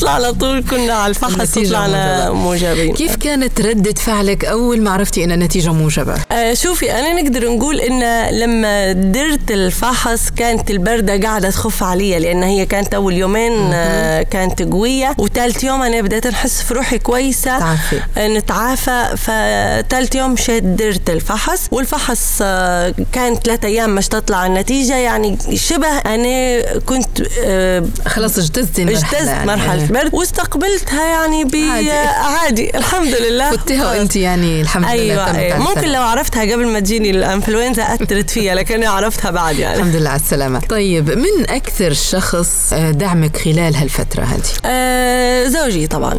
طلع 0.00 0.10
على 0.10 0.32
طول 0.32 0.64
كنا 0.70 0.92
على 0.92 1.10
الفحص 1.10 1.56
وطلعنا 1.56 2.30
موجبين. 2.30 2.94
كيف 2.94 3.16
كانت 3.16 3.60
ردة 3.60 3.94
فعلك 4.00 4.44
أول 4.44 4.82
ما 4.82 4.90
عرفتي 4.90 5.24
أن 5.24 5.32
النتيجة 5.32 5.72
موجبة؟ 5.72 6.14
آه 6.32 6.54
شوفي 6.54 6.92
أنا 6.92 7.22
نقدر 7.22 7.48
نقول 7.50 7.80
إن 7.80 8.28
لما 8.38 8.92
درت 8.92 9.50
الفحص 9.50 10.30
كانت 10.36 10.70
البردة 10.70 11.20
قاعدة 11.28 11.50
تخف 11.50 11.82
علي 11.82 12.18
لأن 12.18 12.42
هي 12.42 12.66
كانت 12.66 12.94
أول 12.94 13.14
يومين 13.14 13.52
آه 13.72 14.22
كانت 14.22 14.62
قوية. 14.62 15.14
وثالث 15.18 15.64
يوم 15.64 15.82
أنا 15.82 16.00
بديت 16.00 16.26
نحس 16.26 16.62
في 16.62 16.74
روحي 16.74 16.98
كويسة. 16.98 17.58
تعافي. 17.58 18.00
آه 18.18 18.28
نتعافى. 18.28 19.04
فثالث 19.16 20.14
يوم 20.14 20.32
مشيت 20.32 20.62
درت 20.64 21.10
الفحص 21.10 21.60
والفحص 21.70 22.38
آه 22.42 22.94
كان 23.12 23.34
ثلاثة 23.34 23.68
أيام 23.68 23.94
مش 23.94 24.08
تطلع 24.08 24.46
النتيجة 24.46 24.96
يعني 24.96 25.38
شبه 25.54 25.86
أنا 25.88 26.62
كنت 26.78 27.22
آه 27.44 27.84
خلاص 28.06 28.33
اجتزتي 28.38 28.82
اجتزت 28.82 29.12
يعني. 29.12 29.46
مرحلة 29.46 29.86
برد 29.86 30.14
واستقبلتها 30.14 31.04
يعني 31.04 31.42
عادي. 31.70 31.90
عادي 31.90 32.76
الحمد 32.76 33.14
لله 33.14 33.50
فتيها 33.50 33.90
وانت 33.90 34.16
يعني 34.16 34.60
الحمد 34.60 34.84
أيوة 34.84 35.04
لله 35.04 35.38
أيوة 35.38 35.54
على 35.54 35.58
ممكن 35.64 35.70
السلامة. 35.78 35.92
لو 35.98 36.02
عرفتها 36.02 36.42
قبل 36.52 36.66
ما 36.66 36.80
تجيني 36.80 37.10
الإنفلونزا 37.10 37.82
أثرت 37.82 38.30
فيها 38.30 38.54
لكن 38.54 38.84
عرفتها 38.84 39.30
بعد 39.30 39.58
يعني 39.58 39.76
الحمد 39.76 39.96
لله 39.96 40.10
على 40.10 40.20
السلامة 40.20 40.60
طيب 40.60 41.10
من 41.10 41.50
أكثر 41.50 41.92
شخص 41.92 42.72
آه، 42.72 42.90
دعمك 42.90 43.36
خلال 43.36 43.76
هالفترة 43.76 44.22
هذه؟ 44.24 44.42
آه 44.64 45.46
زوجي 45.48 45.86
طبعا 45.86 46.14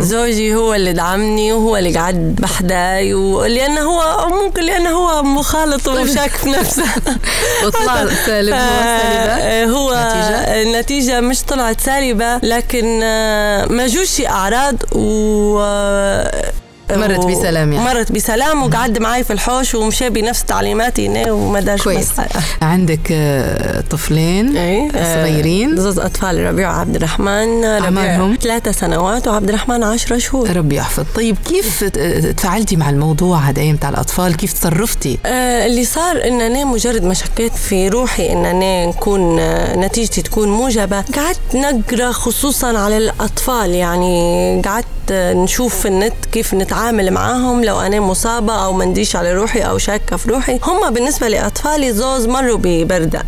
زوجي 0.00 0.54
هو 0.54 0.74
اللي 0.74 0.92
دعمني 0.92 1.52
وهو 1.52 1.76
اللي 1.76 1.98
قعد 1.98 2.14
بحداي 2.40 3.14
ولأنه 3.14 3.80
هو 3.80 4.28
ممكن 4.28 4.62
لأنه 4.62 4.90
هو 4.90 5.22
مخالط 5.22 5.88
وشاك 5.88 6.30
في 6.30 6.50
نفسه 6.50 6.84
وطلع 7.66 7.96
سالب 8.06 8.08
هو 8.08 8.16
سالبة؟ 8.26 8.56
آه، 8.56 9.64
هو 9.64 9.90
نتيجة؟ 9.90 10.62
النتيجة 10.62 11.20
مش 11.20 11.42
طلعت 11.48 11.80
سالبة 11.80 12.36
لكن 12.36 13.00
آه، 13.02 13.66
ما 13.66 13.86
جوش 13.86 14.20
أعراض 14.20 14.74
و 14.92 15.58
مرت 16.92 17.26
بسلام 17.26 17.72
يعني. 17.72 17.84
مرت 17.84 18.12
بسلام 18.12 18.62
وقعد 18.62 18.98
معي 18.98 19.24
في 19.24 19.32
الحوش 19.32 19.74
ومشى 19.74 20.10
بنفس 20.10 20.44
تعليماتي 20.44 21.06
هنا 21.08 21.32
وما 21.32 21.60
دارش 21.60 21.82
كويس. 21.82 22.08
عندك 22.62 23.08
آه، 23.12 23.80
طفلين 23.90 24.56
إيه 24.56 24.90
صغيرين 24.92 25.76
زوز 25.76 25.98
أطفال 25.98 26.44
ربيع 26.46 26.70
وعبد 26.70 26.96
الرحمن 26.96 27.64
ربيع 27.64 27.78
أعمارهم؟ 27.84 28.36
ثلاثة 28.42 28.72
سنوات 28.72 29.28
وعبد 29.28 29.48
الرحمن 29.48 29.82
عشرة 29.84 30.18
شهور 30.18 30.56
ربي 30.56 30.76
يحفظ 30.76 31.04
طيب 31.14 31.36
كيف 31.48 31.84
ت- 31.84 31.98
تفاعلتي 32.36 32.76
مع 32.76 32.90
الموضوع 32.90 33.38
هذا 33.38 33.60
أيام 33.60 33.76
تاع 33.76 33.88
الأطفال 33.90 34.36
كيف 34.36 34.52
تصرفتي 34.52 35.18
آه، 35.26 35.66
اللي 35.66 35.84
صار 35.84 36.24
إن 36.28 36.40
أنا 36.40 36.64
مجرد 36.64 37.04
ما 37.04 37.14
شكيت 37.14 37.52
في 37.56 37.88
روحي 37.88 38.32
إن 38.32 38.44
أنا 38.46 38.86
نكون 38.86 39.38
آه، 39.38 39.76
نتيجتي 39.76 40.22
تكون 40.22 40.48
موجبة 40.48 41.00
قعدت 41.16 41.40
نقرأ 41.54 42.12
خصوصا 42.12 42.78
على 42.78 42.96
الأطفال 42.98 43.70
يعني 43.70 44.62
قعدت 44.64 44.84
آه، 44.86 44.97
نشوف 45.12 45.80
في 45.80 45.88
النت 45.88 46.14
كيف 46.32 46.54
نتعامل 46.54 47.10
معاهم 47.10 47.64
لو 47.64 47.80
أنا 47.80 48.00
مصابة 48.00 48.64
أو 48.64 48.72
ما 48.72 48.84
نديش 48.84 49.16
على 49.16 49.32
روحي 49.34 49.60
أو 49.60 49.78
شاكة 49.78 50.16
في 50.16 50.28
روحي. 50.30 50.58
هم 50.62 50.90
بالنسبة 50.90 51.28
لأطفالي 51.28 51.92
زوز 51.92 52.26
مروا 52.26 52.58
ببردة. 52.62 53.22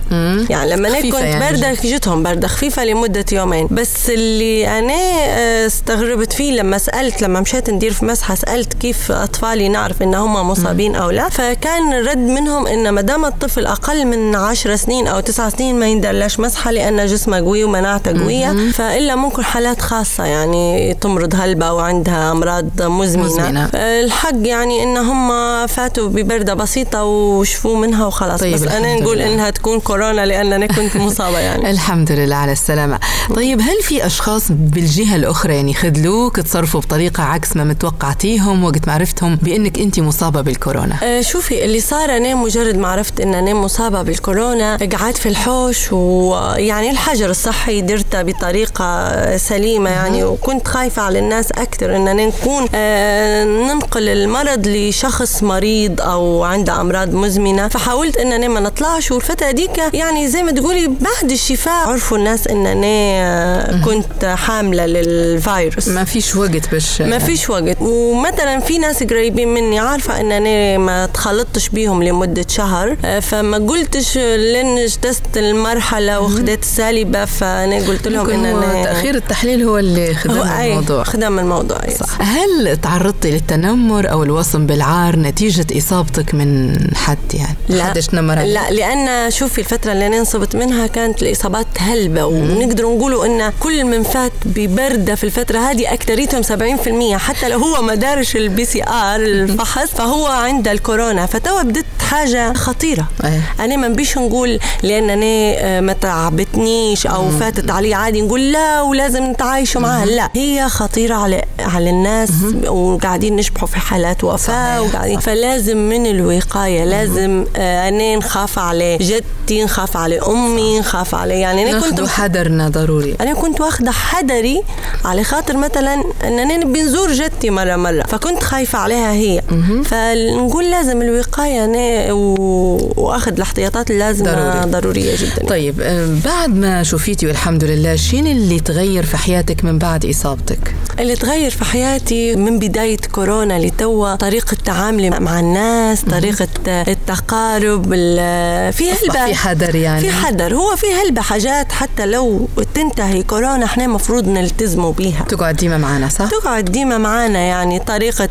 يعني 0.51 0.71
لما 0.71 0.89
أنا 0.89 1.01
كنت 1.01 1.15
يعني. 1.15 1.51
بردة 1.53 1.73
جتهم 1.73 2.23
بردة 2.23 2.49
خفيفة 2.49 2.85
لمدة 2.85 3.25
يومين. 3.33 3.69
بس 3.71 4.11
اللي 4.11 4.79
أنا 4.79 4.93
آه، 5.27 5.67
استغربت 5.67 6.33
فيه 6.33 6.53
لما 6.53 6.79
سألت 6.79 7.23
لما 7.23 7.41
مشيت 7.41 7.71
ندير 7.71 7.93
في 7.93 8.05
مسحة 8.05 8.35
سألت 8.35 8.73
كيف 8.75 9.13
أطفالي 9.13 9.69
نعرف 9.69 10.03
إن 10.03 10.15
هم 10.15 10.49
مصابين 10.51 10.95
أو 10.97 11.11
لا. 11.11 11.29
فكان 11.29 11.93
الرد 11.93 12.19
منهم 12.19 12.67
إن 12.67 12.89
ما 12.89 13.01
دام 13.01 13.25
الطفل 13.25 13.67
أقل 13.67 14.05
من 14.07 14.35
10 14.37 14.77
سنين 14.77 15.07
أو 15.07 15.21
9 15.21 15.49
سنين 15.49 15.79
ما 15.79 15.87
يندرلاش 15.87 16.41
مسحة 16.41 16.71
لأن 16.71 17.07
جسمه 17.07 17.37
قوي 17.37 17.65
ومناعته 17.65 18.23
قوية. 18.23 18.71
فإلا 18.73 19.15
ممكن 19.15 19.45
حالات 19.45 19.81
خاصة 19.83 20.25
يعني 20.25 20.95
تمرض 20.95 21.35
هلبه 21.71 21.73
وعندها 21.73 22.33
أمراض 22.33 22.83
مزمنة, 22.83 23.25
مزمنة. 23.25 23.71
الحق 23.75 24.35
يعني 24.43 24.83
إن 24.83 24.97
هم 24.97 25.31
فاتوا 25.67 26.09
ببردة 26.09 26.55
بسيطة 26.55 27.05
وشفوا 27.05 27.77
منها 27.77 28.07
وخلاص. 28.07 28.41
طيب، 28.41 28.55
بس 28.55 28.63
أنا 28.63 28.95
نقول 28.95 29.19
لله. 29.19 29.35
إنها 29.35 29.51
تكون 29.51 29.81
كورونا 29.81 30.27
لأن 30.27 30.53
أنا 30.53 30.67
كنت 30.67 30.97
مصابة 30.97 31.39
يعني. 31.39 31.71
الحمد 31.71 32.13
لله 32.13 32.37
على 32.37 32.53
السلامة. 32.53 32.99
طيب 33.37 33.61
هل 33.61 33.83
في 33.83 34.07
أشخاص 34.07 34.53
بالجهة 34.53 35.17
الأخرى 35.17 35.55
يعني 35.55 35.75
خذلوك 35.75 36.41
تصرفوا 36.41 36.81
بطريقة 36.81 37.23
عكس 37.23 37.57
ما 37.57 37.65
متوقعتيهم 37.65 38.65
وقت 38.65 38.87
ما 38.87 38.93
عرفتهم 38.93 39.39
بأنك 39.43 39.79
أنت 39.79 40.01
مصابة 40.01 40.41
بالكورونا؟ 40.41 40.97
آه، 41.03 41.21
شوفي 41.21 41.65
اللي 41.65 41.81
صار 41.81 42.17
أنا 42.17 42.35
مجرد 42.35 42.77
ما 42.77 42.89
عرفت 42.89 43.21
إن 43.21 43.35
أنا 43.35 43.55
مصابة 43.55 44.03
بالكورونا 44.03 44.77
قعدت 44.77 45.17
في 45.17 45.29
الحوش 45.29 45.93
ويعني 45.93 46.91
الحجر 46.91 47.31
الصحي 47.31 47.81
درته 47.81 48.23
بطريقة 48.23 49.11
سليمة 49.37 49.91
يعني 49.91 50.25
وكنت 50.25 50.69
خايفة 50.69 51.03
على 51.03 51.19
الناس 51.19 51.53
أكثر 51.63 51.97
إن 51.97 52.09
أنا 52.09 52.27
نكون 52.27 52.67
آه، 52.75 53.45
ننقل 53.45 54.09
المرض 54.09 54.67
لشخص 54.67 55.43
مريض 55.43 56.01
أو 56.01 56.43
عنده 56.45 56.81
أمراض 56.81 57.15
مزمنة. 57.15 57.69
فحاولت 57.69 58.17
إن 58.17 58.33
أنا 58.33 58.49
ما 58.49 58.61
نطلعش 58.61 59.11
والفترة 59.11 59.51
ديك 59.51 59.79
يعني 59.95 60.29
زي 60.29 60.43
ما 60.43 60.53
تقولي 60.53 60.87
بعد 60.89 61.31
الشفاء 61.31 61.89
عرفوا 61.89 62.19
الناس 62.19 62.49
إن 62.49 62.67
أنا 62.67 62.87
آه، 62.87 63.85
كنت 63.85 64.25
حاملة 64.25 64.87
للفيروس. 64.87 65.89
ما 65.89 66.05
فيش 66.05 66.37
وقت 66.37 66.71
باش 66.73 67.03
ما 67.03 67.19
فيش 67.19 67.51
وقت. 67.51 67.77
ومثلا 67.81 68.61
في 68.61 68.79
ناس 68.79 69.03
قريبين 69.03 69.49
مني 69.55 69.79
عارفة 69.79 70.21
إن 70.21 70.33
أنا 70.33 70.79
ما 70.79 71.07
تخلطتش 71.07 71.69
بيهم 71.69 72.03
لمدة 72.03 72.47
شهر 72.49 72.97
آه، 73.05 73.21
فما 73.21 73.57
قلتش 73.57 74.17
لأن 74.19 74.79
اجتزت 74.79 75.37
المرحلة 75.37 76.21
وخدت 76.21 76.63
السالبة 76.63 77.25
فأنا 77.25 77.77
قلت 77.77 78.09
لهم 78.09 78.31
إن 78.31 78.85
تأخير 78.85 79.15
التحليل 79.15 79.63
هو 79.65 79.79
اللي 79.79 80.15
خدم 80.15 80.41
الموضوع. 80.43 81.05
خدم 81.05 81.39
الموضوع 81.51 81.79
أي. 81.89 81.95
صح. 81.95 82.21
هل 82.21 82.77
تعرضتي 82.77 83.31
للتنمر 83.31 84.11
أو 84.11 84.23
الوصم 84.23 84.67
بالعار 84.67 85.17
نتيجة 85.17 85.67
إصابتك 85.79 86.35
من 86.35 86.77
حد 86.95 87.35
يعني؟ 87.35 87.57
لا. 87.69 87.85
حدش 87.85 88.15
عليك؟ 88.15 88.55
لا 88.55 88.71
لأن 88.71 89.31
شوفي 89.31 89.61
الفترة 89.61 89.93
اللي 89.93 90.07
أنا 90.07 90.19
انصبت 90.19 90.57
منها 90.57 90.87
كانت 90.87 91.23
الإصابات 91.23 91.67
هلبة 91.79 92.25
ونقدر 92.25 92.85
نقولوا 92.85 93.27
إن 93.27 93.53
كل 93.61 93.85
من 93.85 94.03
فات 94.03 94.33
ببردة 94.47 95.15
في 95.15 95.25
الفترة 95.25 95.59
هذه 95.59 95.93
أكثريتهم 95.93 96.43
70% 96.43 97.17
حتى 97.17 97.49
لو 97.49 97.59
هو 97.59 97.83
ما 97.83 97.95
دارش 97.95 98.37
ال 98.37 98.65
PCR 98.65 99.21
الفحص 99.21 99.89
فهو 99.89 100.27
عنده 100.27 100.73
الكورونا. 100.73 101.27
فتوا 101.27 101.63
بدت 101.63 101.87
حاجة 102.11 102.53
خطيرة. 102.53 103.09
أيه. 103.25 103.43
أنا 103.61 103.77
ما 103.77 103.89
نبيش 103.89 104.19
نقول 104.19 104.59
لأن 104.83 105.11
أنا 105.11 105.25
آه، 105.27 105.81
ما 105.81 105.93
تعبتنيش 105.93 107.07
أو 107.07 107.31
فاتت 107.31 107.71
علي 107.71 107.95
عادي 107.95 108.23
نقول 108.23 108.53
لا 108.53 108.83
ولازم 108.83 109.25
نتعايشوا 109.25 109.81
معها 109.81 110.07
لا 110.07 110.31
هي 110.37 110.69
خطيرة 110.69 111.15
على 111.15 111.40
على 111.61 111.91
الناس 111.91 112.31
وقاعدين 112.69 113.37
نشبحوا 113.37 113.69
في 113.69 113.77
حالات 113.81 114.25
وفاة 114.25 114.83
وقاعدين. 114.83 115.21
فلازم 115.21 115.77
من 115.77 116.07
الوقاية 116.07 116.85
لازم 116.85 117.45
آه، 117.57 117.89
أنا 117.89 118.17
نخاف 118.17 118.59
على 118.59 118.97
جدتي 118.99 119.65
نخاف 119.65 119.97
على 119.97 120.19
أمي 120.21 120.79
نخاف 120.79 121.15
على 121.15 121.41
يعني 121.41 121.71
أنا 121.71 121.81
كنت 121.81 122.09
حذرنا 122.09 122.69
ضروري. 122.69 123.17
أنا 123.21 123.35
كنت 123.35 123.61
واخدة 123.61 123.91
حذري 123.91 124.63
على 125.05 125.25
خاطر 125.25 125.57
مثلا 125.57 125.95
إن 126.25 126.39
أنا 126.39 126.57
نبي 126.57 126.83
نزور 126.83 127.13
جدتي 127.13 127.51
مرة 127.51 127.77
مرة. 127.77 128.03
فكنت 128.03 128.43
خايفة 128.43 128.79
عليها 128.79 129.13
هي. 129.13 129.43
فنقول 129.85 130.71
لازم 130.71 131.03
الوقاية 131.03 131.65
أنا 131.65 132.13
و- 132.13 132.93
وأخذ 132.97 133.33
الاحتياطات 133.33 133.91
اللازمة 133.91 134.33
ضروري. 134.33 134.71
ضرورية 134.81 135.17
جدا. 135.17 135.49
طيب 135.49 135.81
آه، 135.81 136.09
بعد 136.25 136.55
ما 136.55 136.83
شفيتي 136.83 137.27
والحمد 137.27 137.65
لله 137.65 137.97
شين 137.97 138.27
اللي 138.27 138.61
تغير 138.61 139.07
في 139.07 139.17
حياتك 139.17 139.65
من 139.65 139.79
بعد 139.79 140.07
إصابتك؟ 140.07 140.75
اللي 141.01 141.17
تغير 141.21 141.51
في 141.51 141.65
حياتي 141.65 142.37
من 142.37 142.59
بداية 142.59 142.97
كورونا 143.13 143.59
لتوا. 143.59 144.15
طريقة 144.15 144.57
تعاملي 144.65 145.11
مع 145.11 145.41
الناس 145.41 146.03
طريقة 146.03 146.49
التقارب 146.69 147.93
ال- 147.93 148.73
في 148.73 148.93
هلبة. 148.93 149.27
في 149.27 149.35
حذر 149.35 149.75
يعني. 149.75 150.01
في 150.01 150.11
حذر. 150.13 150.55
هو 150.55 150.77
في 150.77 150.87
هلبة 150.95 151.23
حاجات 151.23 151.73
حتى 151.73 152.07
لو 152.07 152.49
تنتهي 152.75 153.23
كورونا 153.23 153.65
إحنا 153.65 153.87
مفروض 153.87 154.29
نلتزموا 154.29 154.93
بيها. 154.93 155.25
تقعد 155.29 155.57
ديما 155.57 155.79
معنا 155.79 156.09
صح؟ 156.09 156.31
تقعد 156.31 156.65
ديما 156.65 156.99
معانا 156.99 157.39
يعني. 157.39 157.79
طريقة 157.79 158.29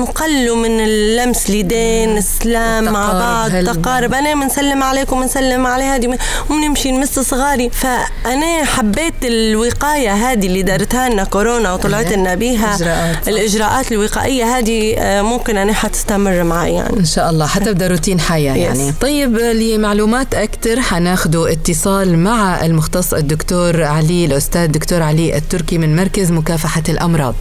نقلوا 0.00 0.56
من 0.56 0.80
اللمس 0.80 1.50
اليدين 1.50 2.16
السلام 2.16 2.84
مع 2.84 3.12
بعض 3.12 3.64
تقارب 3.64 4.14
أنا 4.14 4.34
بنسلم 4.34 4.82
عليكم 4.82 5.16
ونسلم 5.20 5.66
على 5.66 5.84
هذه 5.84 6.18
ونمشي 6.50 6.90
نمس 6.90 7.18
صغاري. 7.18 7.70
فأنا 7.70 8.64
حبيت 8.64 9.14
الوقاية 9.24 10.12
هذه 10.14 10.46
اللي 10.46 10.62
دارتها 10.62 11.08
لنا 11.08 11.24
كورونا 11.24 11.72
وطلعت 11.72 12.01
إيه. 12.10 12.16
لنا 12.16 12.34
بيها 12.34 12.74
إجراءات. 12.74 13.28
الإجراءات 13.28 13.92
الوقائية 13.92 14.58
هذه 14.58 14.94
آه، 14.98 15.22
ممكن 15.22 15.56
أنا 15.56 15.72
حتستمر 15.72 16.42
معي 16.42 16.74
يعني 16.74 16.96
إن 16.96 17.04
شاء 17.04 17.30
الله 17.30 17.46
حتبدا 17.46 17.86
روتين 17.86 18.20
حياة 18.20 18.54
يعني 18.54 18.92
طيب 19.00 19.36
لمعلومات 19.36 20.34
أكثر 20.34 20.80
حناخذوا 20.80 21.52
اتصال 21.52 22.18
مع 22.18 22.64
المختص 22.64 23.14
الدكتور 23.14 23.82
علي 23.82 24.24
الأستاذ 24.24 24.62
الدكتور 24.62 25.02
علي 25.02 25.36
التركي 25.36 25.78
من 25.78 25.96
مركز 25.96 26.30
مكافحة 26.32 26.82
الأمراض 26.88 27.34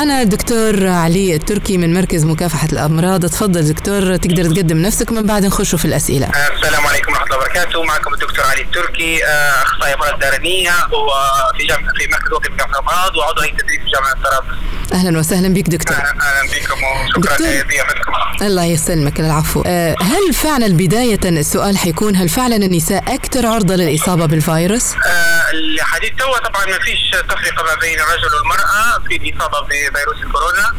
معنا 0.00 0.22
الدكتور 0.22 0.86
علي 0.86 1.34
التركي 1.34 1.78
من 1.78 1.94
مركز 1.94 2.24
مكافحة 2.24 2.68
الأمراض. 2.72 3.26
تفضل 3.26 3.62
دكتور 3.72 4.16
تقدر 4.16 4.54
تقدم 4.54 4.76
نفسك 4.76 5.12
من 5.12 5.22
بعد 5.22 5.44
نخشوا 5.46 5.78
في 5.78 5.84
الأسئلة. 5.84 6.26
السلام 6.26 6.86
عليكم 6.86 7.12
وبركاته. 7.50 7.82
معكم 7.84 8.14
الدكتور 8.14 8.44
علي 8.44 8.62
التركي 8.62 9.24
آه، 9.24 9.62
أخصائي 9.62 9.94
أمراض 9.94 10.18
دارميه 10.18 10.70
وفي 10.92 11.66
جامعه 11.66 11.92
في 11.98 12.08
مركز 12.12 12.32
وقف 12.32 12.50
مكافحه 12.50 12.70
الأمراض 12.72 13.16
وعضو 13.16 13.40
هيئه 13.40 13.52
التدريس 13.52 13.78
في 13.80 13.90
جامعة 13.90 14.14
طرابلس 14.24 14.58
أهلا 14.92 15.18
وسهلا 15.18 15.48
بك 15.54 15.68
دكتور. 15.68 15.96
أهلا 15.96 16.42
بكم 16.52 16.82
وشكرا 16.84 17.32
دكتور. 17.32 17.46
لضيافتكم 17.46 18.12
الله 18.42 18.64
يسلمك. 18.64 19.20
العفو. 19.20 19.62
آه، 19.66 19.96
هل 20.02 20.34
فعلا 20.34 20.66
بداية 20.76 21.20
السؤال 21.24 21.78
حيكون 21.78 22.16
هل 22.16 22.28
فعلا 22.28 22.56
النساء 22.56 23.14
أكثر 23.14 23.46
عرضة 23.46 23.74
للإصابة 23.76 24.26
بالفيروس؟ 24.26 24.92
آه، 24.94 25.50
الحديث 25.50 26.10
توا 26.18 26.38
طبعا 26.38 26.66
ما 26.66 26.78
فيش 26.78 27.10
تفرقة 27.10 27.62
ما 27.64 27.74
بين 27.80 28.00
الرجل 28.00 28.34
والمرأة 28.34 29.08
في 29.08 29.16
الإصابة 29.16 29.60
بفيروس 29.60 30.16
الكورونا 30.22 30.72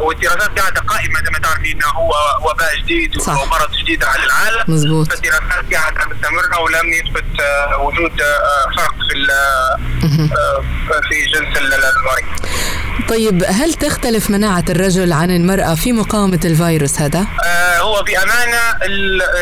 والدراسات 0.00 0.58
قاعدة 0.58 0.80
قائمة 0.80 1.20
زي 1.24 1.30
ما 1.32 1.38
تعرفين 1.38 1.76
إنه 1.76 1.86
هو 1.88 2.12
وباء 2.50 2.76
جديد 2.76 3.20
صح. 3.20 3.42
ومرض 3.42 3.70
جديد. 3.82 3.99
عديده 4.02 4.08
على 4.08 4.24
العالم 4.24 4.74
مزبوط. 4.74 5.08
فالدراسات 5.12 5.74
قاعدة 5.74 6.00
مستمره 6.14 6.60
ولم 6.60 6.92
يثبت 6.92 7.40
آه، 7.40 7.78
وجود 7.78 8.20
آه، 8.22 8.76
فرق 8.76 8.94
في 9.08 9.30
آه، 9.30 10.60
في 11.08 11.24
جنس 11.26 11.58
ال- 11.58 11.74
المريض. 11.74 12.26
طيب 13.10 13.44
هل 13.48 13.74
تختلف 13.74 14.30
مناعة 14.30 14.64
الرجل 14.70 15.12
عن 15.12 15.30
المرأة 15.30 15.74
في 15.74 15.92
مقاومة 15.92 16.40
الفيروس 16.44 17.00
هذا؟ 17.00 17.26
آه، 17.44 17.78
هو 17.78 18.02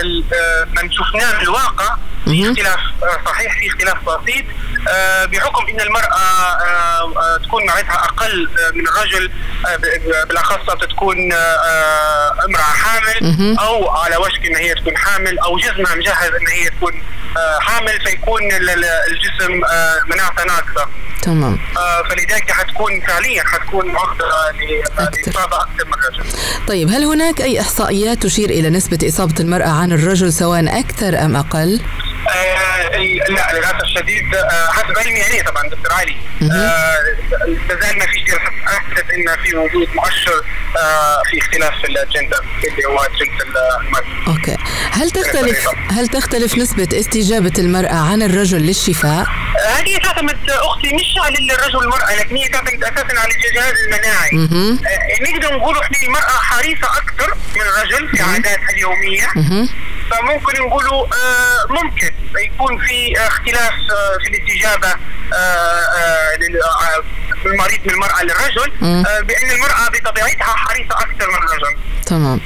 ال- 0.00 0.24
آه، 0.35 0.64
من 0.83 0.92
شفناه 0.92 1.37
في 1.38 1.42
الواقع 1.42 1.96
في 2.24 2.50
اختلاف 2.50 2.78
آه، 3.02 3.31
صحيح 3.31 3.59
في 3.61 3.66
اختلاف 3.68 3.96
بسيط 4.04 4.44
آه، 4.88 5.24
بحكم 5.24 5.66
إن 5.68 5.81
المرأة 5.81 6.18
آه، 6.18 7.12
آه، 7.16 7.37
تكون 7.44 7.62
مناعتها 7.62 7.94
أقل 8.04 8.48
من 8.74 8.85
الرجل 8.88 9.31
آه، 9.66 9.76
بالأخص 10.24 10.87
تكون 10.90 11.16
امرأة 12.44 12.62
حامل 12.62 13.57
أو 13.59 13.88
على 13.90 14.16
وشك 14.16 14.46
إن 14.46 14.57
هي 14.57 14.74
تكون 14.74 14.96
حامل 14.96 15.38
أو 15.38 15.59
جسمها 15.59 15.94
مجهز 15.94 16.31
إن 16.40 16.46
هي 16.48 16.70
تكون 16.70 17.02
حامل 17.61 18.01
فيكون 18.07 18.43
ال- 18.53 18.71
ال- 18.71 18.85
الجسم 19.11 19.64
آه، 19.64 19.95
مناعته 20.14 20.45
ناقصة 20.45 20.88
تمام 21.23 21.59
آه، 21.77 22.03
فلذلك 22.09 22.51
حتكون 22.51 23.01
فعليا 23.07 23.43
حتكون 23.45 23.97
عرضه 23.97 24.25
ل- 24.25 25.05
لإصابة 25.27 25.57
أكثر 25.57 25.87
من 25.87 25.95
الرجل. 25.95 26.25
طيب 26.69 26.88
هل 26.88 27.05
هناك 27.05 27.41
أي 27.41 27.61
إحصائيات 27.61 28.23
تشير 28.23 28.51
إلى 28.51 28.71
نسبة 28.71 29.09
إصابة 29.09 29.35
المرأة 29.41 29.69
عن 29.69 29.93
الرجل 29.93 30.33
سواء 30.33 30.81
أكثر 30.81 31.25
أم 31.25 31.37
أقل؟ 31.37 31.81
آه، 32.28 32.96
لا 33.28 33.52
للأسف 33.59 33.83
الشديد 33.85 34.35
آه، 34.35 34.70
حسب 34.72 34.98
علمي 34.98 35.18
يعني 35.18 35.42
طبعا 35.42 35.62
دكتور 35.68 35.92
علي. 35.92 36.16
آه، 36.42 36.96
لازال 37.68 37.98
ما 37.98 38.07
فيش 38.07 38.22
دراسات 38.22 38.52
اثبتت 38.66 39.11
إن 39.11 39.42
في 39.42 39.57
وجود 39.57 39.88
مؤشر 39.94 40.42
آه، 40.76 41.22
في 41.31 41.38
اختلاف 41.38 41.72
في 41.81 41.87
الجندر 41.87 42.40
اللي 42.68 42.85
هو 42.88 43.07
جنس 43.20 43.42
المرأة. 43.81 44.04
أوكي. 44.28 44.57
هل 44.92 45.11
تختلف 45.11 45.68
هل 45.90 46.09
تختلف 46.09 46.59
نسبة 46.59 46.88
استجابة 47.00 47.52
المرأة 47.59 47.94
عن 48.12 48.22
الرجل 48.22 48.59
للشفاء؟ 48.59 49.26
آه، 49.59 49.81
هذه 49.81 49.98
تعتمد 49.98 50.50
آه، 50.50 50.66
أختي 50.70 50.92
مش 50.94 51.14
على 51.24 51.38
الرجل 51.54 51.76
والمرأة 51.76 52.14
لكن 52.20 52.37
هي 52.37 52.48
تعتمد 52.48 52.85
أساسا 52.85 53.20
على 53.20 53.35
الجهاز 53.35 53.72
المناعي. 53.87 54.31
آه، 54.33 55.22
نقدر 55.33 55.57
نقول 55.57 55.78
إحنا 55.78 55.96
المرأة 56.02 56.38
حريصة 56.42 56.87
أكثر 56.98 57.35
من 57.57 57.62
الرجل 57.62 58.09
في 58.16 58.22
عاداتها 58.22 58.70
اليومية. 58.74 59.26
مهم. 59.37 59.68
فممكن 60.11 60.61
نقولوا 60.62 61.07
آه، 61.07 61.66
ممكن. 61.83 62.08
يكون 62.38 62.79
في 62.79 63.12
اختلاف 63.27 63.72
آه، 63.72 64.18
في 64.24 64.29
الاستجابه 64.31 64.88
آه، 64.88 65.37
آه، 65.37 66.38
آه، 66.38 67.03
المريض 67.46 67.79
من 67.85 67.90
المرأة 67.90 68.22
للرجل. 68.22 68.72
آه، 68.83 69.20
بأن 69.20 69.51
المرأة 69.51 69.88
بطبيعتها 69.88 70.44
حريصة 70.57 70.94
أكثر 70.94 71.31
من 71.31 71.37
الرجل 71.37 71.77
تمام 72.07 72.40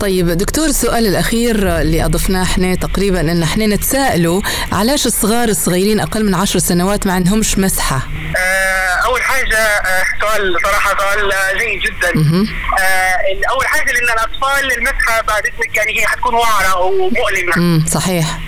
طيب 0.00 0.26
دكتور 0.30 0.64
السؤال 0.66 1.06
الأخير 1.06 1.80
اللي 1.80 2.04
أضفناه 2.04 2.42
إحنا 2.42 2.74
تقريبا 2.74 3.20
إن 3.20 3.42
إحنا 3.42 3.66
نتساءلوا 3.66 4.42
علاش 4.72 5.06
الصغار 5.06 5.48
الصغيرين 5.48 6.00
أقل 6.00 6.24
من 6.24 6.34
عشر 6.34 6.58
سنوات 6.58 7.06
ما 7.06 7.12
عندهمش 7.12 7.58
مسحة؟ 7.58 7.96
آه، 8.36 8.88
أول 9.04 9.22
حاجة 9.22 9.58
آه، 9.58 10.02
سؤال 10.20 10.56
صراحة 10.64 10.98
سؤال 10.98 11.32
آه، 11.32 11.52
جيد 11.52 11.80
جدا 11.80 12.12
مهم. 12.14 12.48
آه، 12.78 13.50
أول 13.50 13.66
حاجة 13.66 13.92
لأن 13.92 14.04
الأطفال 14.04 14.72
المسحة 14.78 15.20
بعد 15.28 15.42
اذنك 15.46 15.76
يعني 15.76 16.00
هي 16.00 16.06
حتكون 16.06 16.34
وعره 16.34 16.76
ومؤلمة 16.76 17.56
امم 17.56 17.84
صحيح 17.86 18.26
آه، 18.26 18.38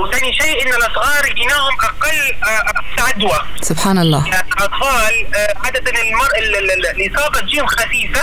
وثاني 0.00 0.32
شيء 0.32 0.62
إن 0.66 0.74
الأصغار 0.74 1.32
جيناهم 1.34 1.72
أقل 1.80 2.32
آه، 2.44 3.02
عدوى. 3.02 3.40
سبحان 3.62 3.98
الله. 3.98 4.26
الأطفال 4.28 5.26
آه، 5.36 5.54
عادة 5.64 5.90
المر... 5.90 6.28
ال- 6.38 6.56
ال- 6.56 6.70
ال- 6.70 6.86
الإصابة 7.02 7.40
تجيهم 7.40 7.66
خفيفة. 7.66 8.20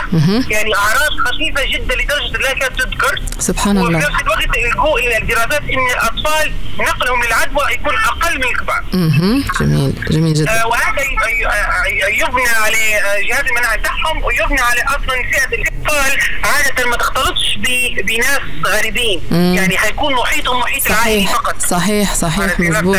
يعني 0.50 0.76
أعراض 0.76 1.12
خفيفة 1.26 1.72
جدا 1.74 1.96
لدرجة 1.96 2.38
لا 2.38 2.54
كانت 2.54 2.82
تذكر. 2.82 3.22
سبحان 3.40 3.78
وفي 3.78 3.88
الله. 3.88 4.00
نفس 4.00 4.22
الوقت 4.22 4.58
يلجؤوا 4.58 5.00
إلى 5.00 5.18
الدراسات 5.18 5.62
إن 5.62 5.90
الأطفال 5.94 6.54
نقلهم 6.80 7.24
للعدوى 7.24 7.64
يكون 7.74 7.96
أقل 7.96 8.38
من 8.38 8.44
الكبار. 8.44 8.84
مهم. 8.94 9.44
جميل. 9.60 9.94
جميل 10.10 10.34
جدا. 10.34 10.62
آه، 10.62 10.68
وهذا 10.68 11.02
ي- 11.02 11.06
ي- 11.06 12.12
ي- 12.12 12.20
يبنى 12.20 12.48
على 12.66 12.96
آه، 12.96 13.20
جهاز 13.30 13.46
المناعة 13.46 13.76
تاعهم 13.76 14.24
ويبنى 14.24 14.62
على 14.62 14.82
أصلا 14.82 15.16
فئة 15.32 15.58
الأطفال 15.82 16.18
عادة 16.44 16.86
ما 16.90 16.96
تختلطش 16.96 17.58
بناس 18.04 18.40
غريبين. 18.66 19.22
مم. 19.32 19.54
يعني 19.58 19.78
حيكون 19.78 20.14
محيطهم 20.14 20.60
محيط 20.60 20.86
العائلي 20.88 21.26
صحيح 21.26 21.34
فقط. 21.34 21.56
صحيح 21.60 22.14
صحيح 22.16 22.60
مزبوط 22.60 22.98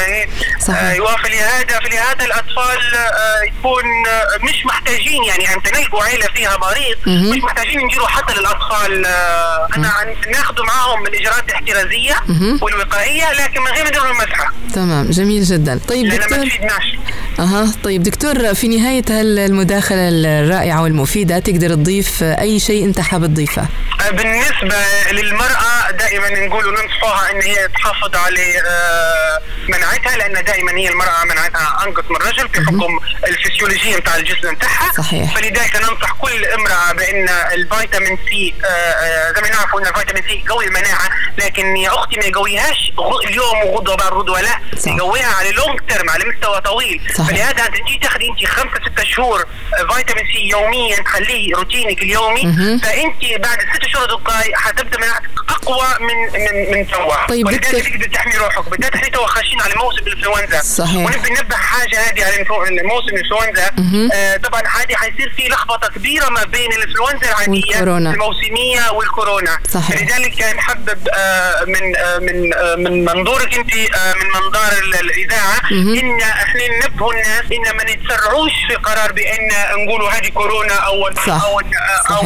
صحيح. 0.61 0.83
أيوه 0.83 1.17
فلهذا 1.17 1.81
فلهذا 1.81 2.25
الأطفال 2.25 2.95
آه، 2.95 3.43
يكون 3.49 3.85
آه، 4.09 4.45
مش 4.49 4.67
محتاجين 4.67 5.25
يعني 5.25 5.55
أن 5.55 5.63
تنلقوا 5.63 6.03
عيلة 6.05 6.27
فيها 6.35 6.57
مريض. 6.57 6.97
مهم. 7.07 7.37
مش 7.37 7.43
محتاجين 7.43 7.81
نديروا 7.81 8.07
حتى 8.07 8.35
للأطفال. 8.41 9.07
آه، 9.07 9.69
أنا 9.77 9.89
عن- 9.89 10.15
ناخذ 10.33 10.55
معاهم 10.63 11.01
من 11.01 11.07
الاجراءات 11.07 11.45
الاحترازيه 11.49 12.15
مهم. 12.29 12.59
والوقائية 12.63 13.33
لكن 13.33 13.61
من 13.61 13.67
غير 13.67 13.85
ما 13.85 13.91
نديروا 13.91 14.07
المسحه 14.11 14.53
تمام. 14.75 15.11
جميل 15.11 15.43
جدا. 15.45 15.81
طيب 15.89 16.07
لأن 16.07 16.19
ما 16.21 16.27
دكتور 16.27 16.47
تفيدناش. 16.47 16.97
أها. 17.39 17.73
طيب 17.85 18.03
دكتور 18.03 18.55
في 18.55 18.69
نهاية 18.69 19.05
هالمداخلة 19.11 20.09
الرائعة 20.09 20.83
والمفيدة 20.83 21.39
تقدر 21.39 21.75
تضيف 21.75 22.23
أي 22.23 22.61
شيء 22.61 22.72
أنت 22.73 23.01
حابب 23.01 23.27
تضيفه 23.35 23.67
بالنسبة 24.11 24.77
للمرأة 25.11 25.91
دائما 25.91 26.29
نقول 26.47 26.67
وننصحها 26.67 27.31
إن 27.31 27.43
هي 27.43 27.69
تحافظ 27.69 28.17
على 28.17 28.59
آه، 28.67 29.39
مناعتها 29.69 30.17
لأن 30.17 30.45
دائما 30.45 30.73
هي 30.73 30.89
المرأة 30.89 31.25
مناعتها 31.25 31.85
انقص 31.87 32.05
من 32.11 32.17
الرجل 32.17 32.49
في 32.49 32.61
حكم 32.61 33.01
الفسيولوجية 33.27 33.97
نتاع 33.97 34.17
الجسم 34.17 34.51
نتاعها 34.51 34.93
صحيح. 34.93 35.35
فلذلك 35.37 35.77
ننصح 35.77 36.13
كل 36.13 36.45
امرأة 36.45 36.93
بأن 36.93 37.29
الفيتامين 37.29 38.19
سي 38.31 38.55
آه، 38.65 38.67
آه، 38.69 39.33
زي 39.33 39.41
ما 39.43 39.49
نعرفوا 39.49 39.81
إن 39.81 39.87
الفيتامين 39.87 40.23
سي 40.23 40.43
يقوي 40.47 40.65
المناعة 40.67 41.11
لكن 41.39 41.77
يا 41.77 41.89
أختي 41.95 42.17
ما 42.17 42.25
يقويهاش 42.25 42.93
اليوم 43.29 43.59
وغدوة 43.67 43.97
بعد 43.97 44.13
غدوة 44.13 44.41
لا. 44.41 44.59
يقويها 44.87 45.35
على 45.35 45.53
long 45.53 45.81
term 45.89 46.11
على 46.11 46.25
مستوى 46.25 46.61
طويل 46.61 47.01
صحيح. 47.19 47.29
فلهذا 47.29 47.67
أنت 47.67 47.77
تجي 47.77 47.99
تاخذي 48.03 48.29
أنت 48.31 48.47
خمسة 48.51 48.75
ستة 48.93 49.05
شهور 49.05 49.41
آه، 49.41 49.95
فيتامين 49.95 50.25
سي 50.33 50.49
يوميا 50.49 50.97
تخليه 51.03 51.55
روتينك 51.57 52.03
اليومي. 52.03 52.43
فانت 52.83 53.43
بعد 53.43 53.59
ست 53.75 53.85
شهور 53.87 54.07
تلقاي 54.07 54.53
حتبدا 54.55 54.99
مناعتك 54.99 55.31
أقوى 55.49 55.87
من 56.01 56.41
من 56.43 56.73
من 56.79 56.87
توا 56.89 57.27
طيب 57.27 57.47
ولذلك 57.47 57.89
تقدر 57.89 58.07
تحمي 58.15 58.37
روحك 58.37 58.69
بالذات 58.69 58.95
إحنا 58.95 59.09
توا 59.09 59.27
خاشين 59.27 59.61
على 59.61 59.75
موسم 59.75 60.07
الإنفلونزا 60.07 60.61
صحيح. 60.61 60.97
ونبي 61.07 61.31
ننبه 61.31 61.57
حاجة 61.57 62.01
هذه 62.01 62.25
على 62.25 62.47
موسم 62.85 63.09
الإنفلونزا. 63.17 63.71
آه 64.15 64.37
طبعا 64.37 64.61
هذه 64.61 64.95
حيصير 64.95 65.33
في 65.37 65.49
لخبطة 65.49 65.89
كبيرة 65.89 66.29
ما 66.29 66.45
بين 66.45 66.73
الإنفلونزا 66.73 67.29
العادية 67.29 67.63
والكورونا. 67.67 68.11
الموسمية 68.11 68.91
والكورونا 68.93 69.59
صحيح. 69.71 70.03
لذلك 70.03 70.35
كان 70.35 70.61
حبب 70.61 71.09
آه 71.15 71.65
من 71.65 71.97
آه 71.97 72.19
من 72.19 72.55
آه 72.55 72.75
من 72.75 73.05
منظورك 73.05 73.55
أنت 73.55 73.75
آه 73.75 74.15
من 74.15 74.27
منظار 74.43 74.73
ال- 74.83 74.95
الإذاعة. 75.01 75.61
إن 75.73 76.21
إحنا 76.21 76.61
ننبهوا 76.69 77.13
الناس 77.13 77.43
إن 77.53 77.77
ما 77.77 77.85
نتسرعوش 77.85 78.53
في 78.69 78.75
قرار 78.75 79.13
بأن 79.13 79.49
نقولوا 79.87 80.11
هذه 80.11 80.29
كورونا 80.29 80.75
أو 80.75 81.11
صح. 81.15 81.45
أو 81.45 81.61
أو 81.61 81.65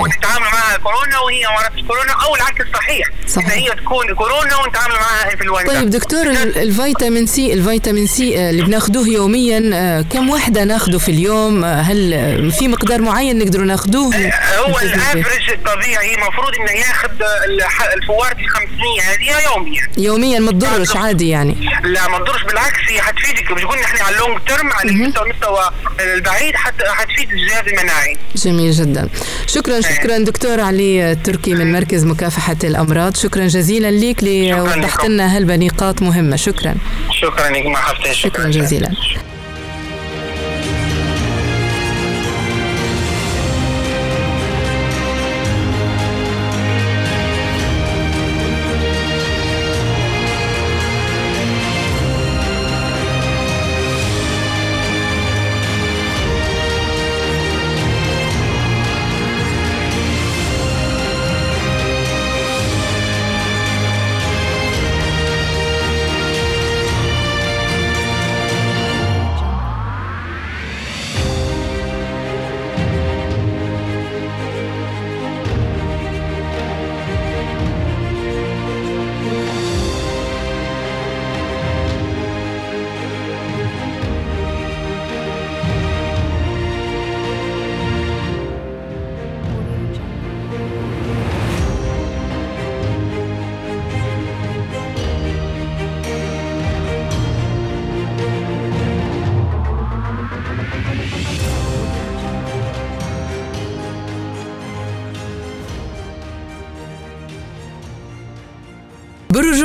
صحيح. 0.07 0.17
نتعامل 0.27 0.45
معها 0.53 0.77
كورونا 0.77 1.19
وهي 1.19 1.43
ما 1.43 1.51
عرفتش 1.51 1.81
كورونا 1.83 2.13
أو 2.13 2.35
العكس 2.37 2.65
صحيح. 2.75 3.07
صحيح. 3.29 3.51
هي 3.53 3.71
تكون 3.71 4.15
كورونا 4.15 4.57
ونتعامل 4.57 4.95
معها 4.95 5.33
انفلونزا 5.33 5.67
طيب 5.81 5.91
دكتور 5.91 6.23
ال- 6.27 6.59
الفيتامين 6.59 7.27
سي 7.27 7.53
الفيتامين 7.53 8.07
سي 8.07 8.39
آه، 8.39 8.51
اللي 8.51 8.63
بناخذوه 8.63 9.09
يوميا 9.09 9.71
آه، 9.75 10.03
كم 10.03 10.31
وحدة 10.31 10.65
ناخذه 10.65 10.99
في 10.99 11.09
اليوم؟ 11.11 11.65
آه، 11.65 11.81
هل 11.81 12.53
في 12.59 12.69
مقدار 12.69 13.01
معين 13.03 13.39
نقدر 13.39 13.61
ناخذوه 13.61 14.17
هو؟ 14.59 14.79
ال 14.83 14.91
average 14.91 15.51
الطبيعي 15.51 16.15
المفروض 16.15 16.55
إنه 16.61 16.71
ياخذ 16.73 17.11
الح- 17.49 17.93
الفوارد 17.93 18.39
ال 18.39 18.49
500 18.49 19.03
هذه 19.03 19.45
يوميا. 19.55 19.83
يوميا 19.99 20.39
ما 20.39 20.53
تضرش 20.53 20.97
عادي 20.97 21.29
يعني. 21.29 21.57
لا 21.85 22.09
ما 22.09 22.19
تضرش 22.19 22.43
بالعكس 22.43 22.79
هي 22.89 23.01
حتفيدك. 23.01 23.51
مش 23.51 23.65
قلنا 23.65 23.85
إحنا 23.85 24.01
على 24.03 24.17
ال 24.17 24.21
long 24.21 24.39
term 24.47 24.73
على 24.73 24.91
المستوى 24.91 25.71
البعيد 26.01 26.57
حت 26.57 26.75
حتفيد 26.87 27.31
الجهاز 27.33 27.67
المناعي. 27.69 28.17
جميل 28.37 28.73
جدا. 28.73 29.09
شكرا 29.47 29.81
شكرا 29.81 30.16
دكتور 30.25 30.61
علي 30.61 31.13
التركي 31.13 31.55
من 31.55 31.73
مركز 31.73 32.05
مكافحة 32.05 32.57
الأمراض. 32.65 33.17
شكرا 33.17 33.47
جزيلا 33.47 33.91
لك 33.91 34.25
لوضحت. 34.25 35.07
لنا 35.07 35.37
هالبنقاط 35.37 36.03
مهمة. 36.03 36.37
شكرا. 36.37 36.75
شكرا 37.11 37.51
لك 37.51 37.67
مرحبا 37.67 38.13
شكرا 38.13 38.51
جزيلا. 38.51 38.91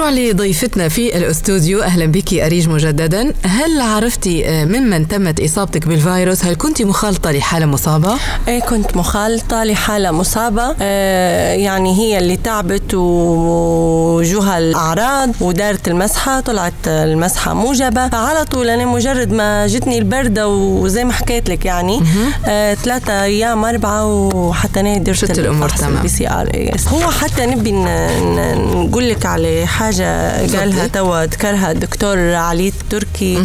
نرجع 0.01 0.09
لضيفتنا 0.09 0.89
في 0.89 1.17
الاستوديو. 1.17 1.81
أهلا 1.81 2.05
بك 2.05 2.33
أريج 2.33 2.69
مجددا. 2.69 3.33
هل 3.45 3.81
عرفتي 3.81 4.47
آه، 4.49 4.65
ممن 4.65 5.07
تمت 5.07 5.39
إصابتك 5.39 5.87
بالفيروس؟ 5.87 6.45
هل 6.45 6.55
كنت 6.55 6.81
مخالطة 6.81 7.31
لحالة 7.31 7.65
مصابة؟ 7.65 8.13
إيه 8.47 8.59
كنت 8.59 8.97
مخالطة 8.97 9.63
لحالة 9.63 10.11
مصابة. 10.11 10.75
آه 10.81 11.53
يعني 11.53 11.97
هي 11.99 12.17
اللي 12.17 12.37
تعبت 12.37 12.93
وجوها 12.93 14.57
الأعراض 14.57 15.29
ودارت 15.41 15.87
المسحة 15.87 16.39
طلعت 16.39 16.73
المسحة 16.87 17.53
موجبة. 17.53 18.09
فعلى 18.09 18.45
طول 18.45 18.69
أنا 18.69 18.85
مجرد 18.85 19.31
ما 19.31 19.67
جتني 19.67 19.97
البردة 19.97 20.47
وزي 20.47 21.03
ما 21.03 21.13
حكيت 21.13 21.49
لك 21.49 21.65
يعني 21.65 22.03
آه 22.47 22.73
ثلاثة 22.73 23.23
أيام 23.23 23.65
أربعة 23.65 24.05
وحتى 24.35 24.79
أنا 24.79 24.97
درت 24.97 25.15
شفت 25.15 25.39
الأمور 25.39 25.69
تمام. 25.69 26.07
CR 26.07 26.71
هو 26.87 27.11
حتى 27.11 27.45
نبي 27.45 27.71
نقول 27.71 29.09
لك 29.09 29.25
على 29.25 29.67
حاجة 29.95 30.57
قالها 30.59 30.87
توا 30.87 31.25
ذكرها 31.25 31.71
الدكتور 31.71 32.33
علي 32.33 32.67
التركي. 32.67 33.43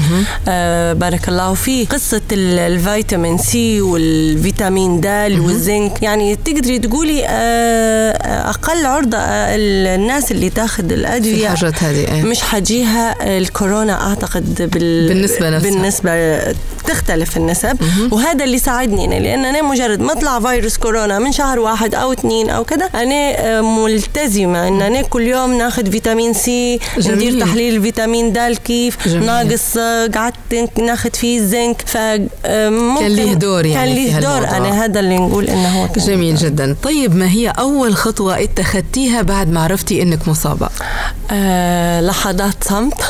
آه 0.48 0.92
بارك 0.92 1.28
الله 1.28 1.54
فيه 1.54 1.86
قصة 1.86 2.20
ال- 2.32 2.58
الفيتامين 2.58 3.38
سي 3.38 3.80
والفيتامين 3.80 5.00
د 5.00 5.06
والزنك 5.40 6.02
يعني 6.02 6.36
تقدري 6.36 6.78
تقولي 6.78 7.26
آه 7.28 8.50
أقل 8.50 8.86
عرضة 8.86 9.18
آه 9.18 9.56
الناس 9.94 10.32
اللي 10.32 10.50
تاخذ 10.50 10.88
في 10.88 10.94
الأدوية 10.94 11.52
الحاجات 11.52 11.82
هذه 11.82 12.14
إيه. 12.14 12.22
مش 12.22 12.40
حتجيها 12.42 13.36
الكورونا 13.38 14.08
أعتقد 14.08 14.70
بال... 14.72 15.08
بالنسبة 15.08 15.50
نفسها. 15.50 15.70
بالنسبة 15.70 16.10
تختلف 16.86 17.36
النسب 17.36 17.78
وهذا 18.10 18.44
اللي 18.44 18.58
ساعدني 18.58 19.04
أنا 19.04 19.14
لأن 19.14 19.44
أنا 19.44 19.62
مجرد 19.62 20.00
ما 20.00 20.14
طلع 20.14 20.40
فيروس 20.40 20.76
كورونا 20.76 21.18
من 21.18 21.32
شهر 21.32 21.58
واحد 21.58 21.94
أو 21.94 22.12
اثنين 22.12 22.50
أو 22.50 22.64
كذا 22.64 22.84
أنا 22.84 23.14
آه، 23.38 23.60
ملتزمة 23.60 24.68
إن 24.68 24.82
أنا 24.82 25.02
كل 25.02 25.22
يوم 25.22 25.58
ناخذ 25.58 25.90
فيتامين 25.90 26.32
سي 26.32 26.80
جميل. 26.98 27.16
ندير 27.16 27.40
تحليل 27.40 27.76
الفيتامين 27.76 28.32
د 28.32 28.38
كيف 28.64 29.08
جميل. 29.08 29.26
ناقص 29.26 29.76
آه، 29.76 30.06
قعدت 30.06 30.78
ناخذ 30.78 31.10
فيه 31.10 31.38
الزنك 31.38 31.82
ف 31.86 31.96
آه، 31.96 32.20
كان 33.00 33.06
ليه 33.06 33.34
دور 33.34 33.66
يعني 33.66 33.94
كان 33.94 34.04
ليه 34.04 34.18
دور. 34.20 34.48
أنا 34.56 34.84
هذا 34.84 35.00
اللي 35.00 35.16
نقول 35.18 35.48
إنه 35.48 35.68
هو 35.82 35.88
كان 35.88 36.04
جميل 36.04 36.36
جدا 36.36 36.76
طيب 36.82 37.16
ما 37.16 37.28
هي 37.30 37.48
أول 37.48 37.96
خطوة 37.96 38.42
اتخذتيها 38.42 39.22
بعد 39.22 39.50
ما 39.50 39.60
عرفتي 39.64 40.02
إنك 40.02 40.28
مصابة 40.28 40.68
آه 41.30 42.00
لحظات 42.00 42.64
صمت 42.64 42.94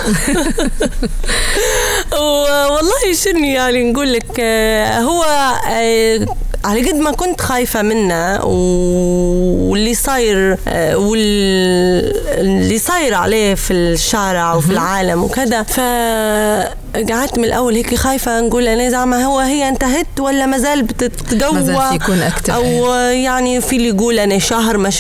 والله 2.12 3.12
شنو 3.12 3.45
يعني 3.45 3.92
نقول 3.92 4.12
لك 4.12 4.40
آه 4.40 4.99
هو 5.01 5.25
آه 5.69 6.27
على 6.64 6.88
قد 6.88 6.95
ما 6.95 7.11
كنت 7.11 7.40
خايفة 7.40 7.83
منه 7.83 8.45
واللي 8.45 9.95
صاير 9.95 10.59
آه 10.69 10.97
واللي 10.97 12.79
صاير 12.79 13.14
عليه 13.14 13.55
في 13.55 13.73
الشارع 13.73 14.55
وفي 14.55 14.71
العالم 14.71 15.25
وكذا. 15.25 15.62
فقعدت 15.62 17.38
من 17.38 17.45
الأول 17.45 17.75
هيك 17.75 17.95
خايفة 17.95 18.40
نقول 18.40 18.69
أنا 18.69 18.90
زعما 18.90 19.25
هو 19.25 19.38
هي 19.38 19.69
انتهت 19.69 20.21
ولا 20.21 20.47
ما 20.47 20.59
زال 20.59 20.83
بتتقوى؟ 20.83 21.53
ما 21.53 21.62
زال 21.62 21.95
يكون 21.95 22.23
أكتر، 22.23 22.55
أو 22.55 22.64
يعني 23.11 23.61
في 23.61 23.77
اللي 23.77 23.88
يقول 23.88 24.19
أنا 24.19 24.38
شهر 24.38 24.79
ما 24.79 24.90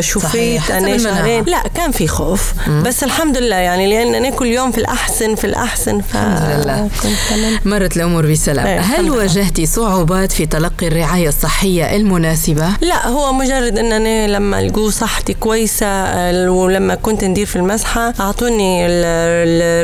شفيت 0.00 0.70
المناعة. 0.70 0.98
شهرين. 0.98 1.44
لا 1.44 1.62
كان 1.74 1.90
في 1.90 2.08
خوف. 2.08 2.52
بس 2.84 3.04
الحمد 3.04 3.36
لله 3.36 3.56
يعني 3.56 3.86
لأن 3.86 4.14
أنا 4.14 4.30
كل 4.30 4.46
يوم 4.46 4.72
في 4.72 4.78
الأحسن 4.78 5.34
في 5.34 5.44
الأحسن. 5.44 6.00
ف 6.00 6.16
الحمد 6.16 6.64
لله. 6.64 6.88
مرت 7.64 7.96
الأمور 7.96 8.26
بسلام. 8.32 8.66
إيه، 8.66 8.80
هل. 8.80 9.10
واجهتي 9.10 9.66
صعوبات 9.66 10.32
في 10.32 10.46
تلقي 10.46 10.86
الرعاية 10.86 11.13
الصحية 11.22 11.96
المناسبة؟ 11.96 12.68
لا 12.80 13.08
هو 13.08 13.32
مجرد 13.32 13.78
ان 13.78 13.92
أنا 13.92 14.26
لما 14.26 14.62
لقوا 14.62 14.90
صحتي 14.90 15.34
كويسة 15.34 15.86
آه، 15.86 16.50
ولما 16.50 16.94
كنت 16.94 17.24
ندير 17.24 17.46
في 17.46 17.56
المسحة 17.56 18.14
أعطوني 18.20 18.86
ال- 18.86 19.04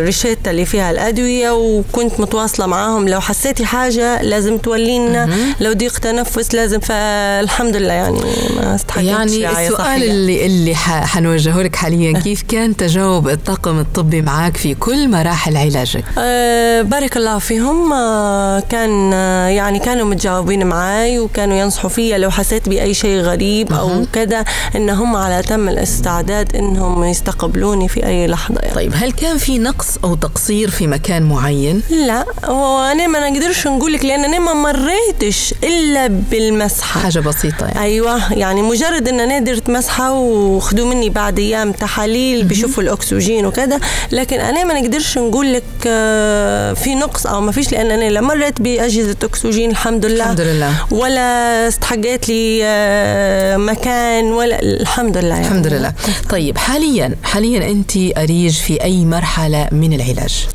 الريشيتا 0.00 0.50
اللي 0.50 0.64
فيها 0.64 0.90
الأدوية 0.90 1.50
وكنت 1.50 2.20
متواصلة 2.20 2.66
معاهم. 2.66 3.08
لو 3.08 3.20
حسيتي 3.20 3.64
حاجة 3.66 4.22
لازم 4.22 4.58
تولينا. 4.58 5.28
لو 5.60 5.72
ضيق 5.72 5.98
تنفس 5.98 6.54
لازم 6.54 6.80
فالحمد 6.80 7.76
لله 7.76 7.92
يعني 7.92 8.16
ما 8.56 8.78
يعني 8.96 9.44
رعاية 9.44 9.66
السؤال 9.68 9.78
صحية. 9.86 10.10
اللي 10.10 10.46
اللي 10.46 10.74
حنوجهه 10.74 11.62
لك 11.62 11.76
حاليا 11.76 12.18
كيف 12.24 12.42
كان 12.48 12.76
تجاوب 12.76 13.28
الطاقم 13.28 13.78
الطبي 13.78 14.22
معك 14.22 14.56
في 14.56 14.74
كل 14.74 15.08
مراحل 15.08 15.56
علاجك؟ 15.56 16.04
آه، 16.18 16.82
بارك 16.82 17.16
الله 17.16 17.38
فيهم. 17.38 17.92
آه، 17.92 18.60
كان 18.60 19.10
آه، 19.14 19.46
يعني 19.48 19.78
كانوا 19.78 20.06
متجاوبين 20.06 20.66
معي 20.66 21.09
وكانوا 21.18 21.56
ينصحوا 21.56 21.90
فيا 21.90 22.18
لو 22.18 22.30
حسيت 22.30 22.68
بأي 22.68 22.94
شيء 22.94 23.20
غريب 23.20 23.72
أو 23.72 24.06
كذا 24.12 24.44
إن 24.76 24.90
هم 24.90 25.16
على 25.16 25.42
تم 25.42 25.68
الاستعداد 25.68 26.56
إنهم 26.56 27.04
يستقبلوني 27.04 27.88
في 27.88 28.06
أي 28.06 28.26
لحظة 28.26 28.58
يعني. 28.62 28.74
طيب 28.74 28.92
هل 28.96 29.12
كان 29.12 29.38
في 29.38 29.58
نقص 29.58 29.86
أو 30.04 30.14
تقصير 30.14 30.70
في 30.70 30.86
مكان 30.86 31.22
معين؟ 31.22 31.82
لا 31.90 32.24
وأنا 32.48 33.06
ما 33.06 33.30
نقدرش 33.30 33.66
نقول 33.66 33.92
لك 33.92 34.04
لأن 34.04 34.24
أنا 34.24 34.38
ما 34.38 34.52
مريتش 34.54 35.54
إلا 35.64 36.06
بالمسحة. 36.06 37.00
حاجة 37.00 37.18
بسيطة 37.20 37.66
يعني. 37.66 37.80
أيوه 37.80 38.32
يعني 38.32 38.62
مجرد 38.62 39.08
إن 39.08 39.20
أنا 39.20 39.38
درت 39.38 39.70
مسحة 39.70 40.12
وخدوا 40.12 40.86
مني 40.94 41.10
بعد 41.10 41.38
أيام 41.38 41.72
تحاليل 41.72 42.44
بيشوفوا 42.44 42.82
الأكسجين 42.82 43.46
وكذا 43.46 43.80
لكن 44.12 44.40
أنا 44.40 44.64
ما 44.64 44.80
نقدرش 44.80 45.18
نقول 45.18 45.52
لك 45.52 45.62
آه، 45.86 46.72
في 46.72 46.94
نقص 46.94 47.26
أو 47.26 47.40
ما 47.40 47.52
فيش 47.52 47.72
لأن 47.72 47.90
أنا 47.90 48.10
لا 48.10 48.20
مريت 48.20 48.60
بأجهزة 48.60 49.16
أكسجين 49.22 49.70
الحمد 49.70 50.06
لله. 50.06 50.24
الحمد 50.24 50.40
لله. 50.40 50.74
ولا 51.00 51.68
استحقيت 51.68 52.28
لي 52.28 52.60
آه، 52.64 53.56
مكان 53.56 54.24
ولا 54.24 54.62
الحمد 54.62 55.16
لله 55.16 55.28
يعني. 55.34 55.46
الحمد 55.46 55.66
لله 55.66 55.92
طيب 56.30 56.58
حاليا 56.58 57.16
حاليا 57.24 57.70
أنت 57.70 57.96
أريج 57.96 58.52
في 58.60 58.82
أي 58.84 59.04
مرحلة 59.04 59.68
من 59.72 59.92
العلاج 59.92 60.46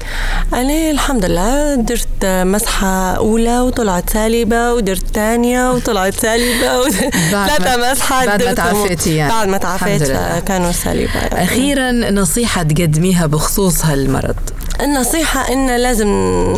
أنا 0.54 0.92
الحمد 0.92 1.26
لله 1.26 1.76
درت 1.76 2.26
مسحة 2.26 3.16
أولى 3.18 3.60
وطلعت 3.60 4.10
سالبة 4.10 4.74
ودرت 4.74 5.06
ثانية 5.14 5.72
وطلعت 5.72 6.26
ما- 6.26 6.38
ثلاثة 7.32 7.92
مسحات 7.92 8.28
بعد 8.28 8.44
ما. 8.44 8.54
تعافيتي 8.54 9.16
يعني. 9.16 9.32
بعد 9.32 9.48
ما 9.48 9.58
تعافيت. 9.58 10.04
كانوا 10.48 10.72
سالبة 10.72 11.14
يعني. 11.16 11.44
أخيرا 11.44 11.92
نصيحة 11.92 12.64
تقدميها 12.64 13.26
بخصوص 13.26 13.86
هالمرض 13.86 14.36
النصيحة 14.82 15.54
إن 15.54 15.76
لازم 15.76 16.08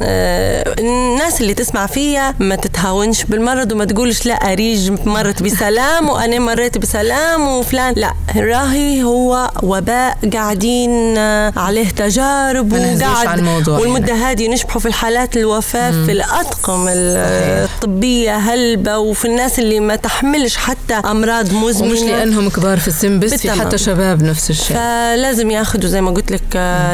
آه، 0.04 0.76
الناس 0.80 1.42
اللي 1.42 1.54
تسمع 1.54 1.86
فيا 1.86 2.34
ما 2.40 2.56
تتهاونش 2.78 3.24
بالمرض 3.24 3.72
وما 3.72 3.86
تقولش 3.86 4.26
لا 4.26 4.34
أريج 4.34 4.92
مرت 5.06 5.44
بسلام 5.44 6.10
وأنا 6.10 6.40
مريت 6.40 6.78
بسلام 6.78 7.48
وفلان. 7.48 7.94
لا 7.98 8.14
راهي 8.36 9.04
هو 9.04 9.52
وباء 9.64 10.18
قاعدين 10.34 11.18
آه، 11.18 11.54
عليه 11.58 11.90
تجارب 11.90 12.74
وقاعد. 12.74 13.40
الموضوع 13.40 13.80
والمدة 13.80 14.14
هذه 14.14 14.48
نشبحوا 14.48 14.82
في 14.82 14.88
الحالات 14.88 15.38
الوفاة 15.38 15.92
في 16.06 16.12
الأطقم. 16.12 16.86
الطبية 16.88 18.38
هلبة 18.38 18.98
وفي 18.98 19.26
الناس 19.26 19.60
اللي 19.60 19.80
ما 19.80 19.96
تحملش 19.96 20.56
حتى 20.56 20.94
أمراض 20.94 21.54
مزمنة. 21.54 21.92
ومش 21.92 22.00
لأنهم 22.02 22.50
كبار 22.50 22.80
في 22.80 22.88
السن 22.88 23.20
بس 23.20 23.34
في. 23.34 23.52
حتى 23.52 23.78
شباب 23.78 24.24
نفس 24.24 24.50
الشيء. 24.50 24.78
فلازم 24.78 25.52
ياخذوا 25.52 25.90
زي 25.90 26.02
ما 26.02 26.12
قلت 26.12 26.32
لك 26.32 26.42
آه، 26.56 26.94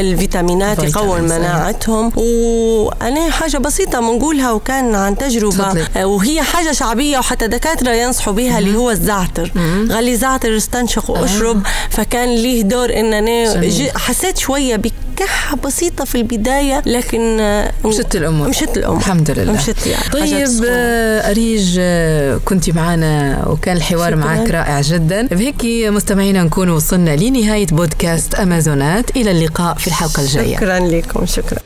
الفيتامينات 0.00 0.82
يقوي. 0.84 1.20
مناعتهم. 1.20 2.12
وأنا 2.16 3.30
حاجة 3.30 3.58
بسيطة 3.58 4.00
بنقولها 4.00 4.52
وكان 4.52 4.93
عن 4.98 5.18
تجربة 5.18 5.50
تفضلي. 5.50 5.86
آه، 5.96 6.04
وهي 6.06 6.42
حاجة 6.42 6.72
شعبية 6.72 7.18
وحتى 7.18 7.46
دكاترة 7.48 7.90
ينصحوا 7.90 8.32
بها 8.32 8.58
اللي 8.58 8.76
هو 8.76 8.90
الزعتر. 8.90 9.50
غلي 9.90 10.16
زعتر 10.16 10.56
استنشق 10.56 11.10
واشرب 11.10 11.62
فكان 11.90 12.28
ليه 12.34 12.62
دور 12.62 12.92
إن 13.00 13.12
أنا 13.14 13.60
حسيت 13.96 14.38
شوية 14.38 14.76
بكحة 14.76 15.56
بسيطة 15.56 16.04
في 16.04 16.14
البداية 16.14 16.82
لكن 16.86 17.40
آه، 17.40 17.72
مشت 17.84 18.16
الأمور. 18.16 18.48
مشت 18.48 18.76
الأمور. 18.76 18.98
الحمد 18.98 19.30
لله. 19.30 19.52
مشت 19.52 19.86
يعني. 19.86 20.08
طيب. 20.12 20.64
آه، 20.68 21.30
أريج 21.30 21.76
آه، 21.80 22.40
كنت 22.44 22.70
معنا 22.70 23.42
وكان 23.48 23.76
الحوار 23.76 24.10
شكراً. 24.10 24.16
معك 24.24 24.50
رائع 24.50 24.80
جدا. 24.80 25.26
بهيك 25.26 25.64
مستمعينا 25.92 26.42
نكون 26.42 26.68
وصلنا 26.70 27.16
لنهاية 27.16 27.66
بودكاست 27.66 28.34
أمازونات. 28.34 29.16
إلى 29.16 29.30
اللقاء 29.30 29.74
في 29.74 29.86
الحلقة 29.86 30.22
الجاية. 30.22 30.56
شكرا 30.56 30.78
لكم 30.78 31.26
شكرا. 31.26 31.58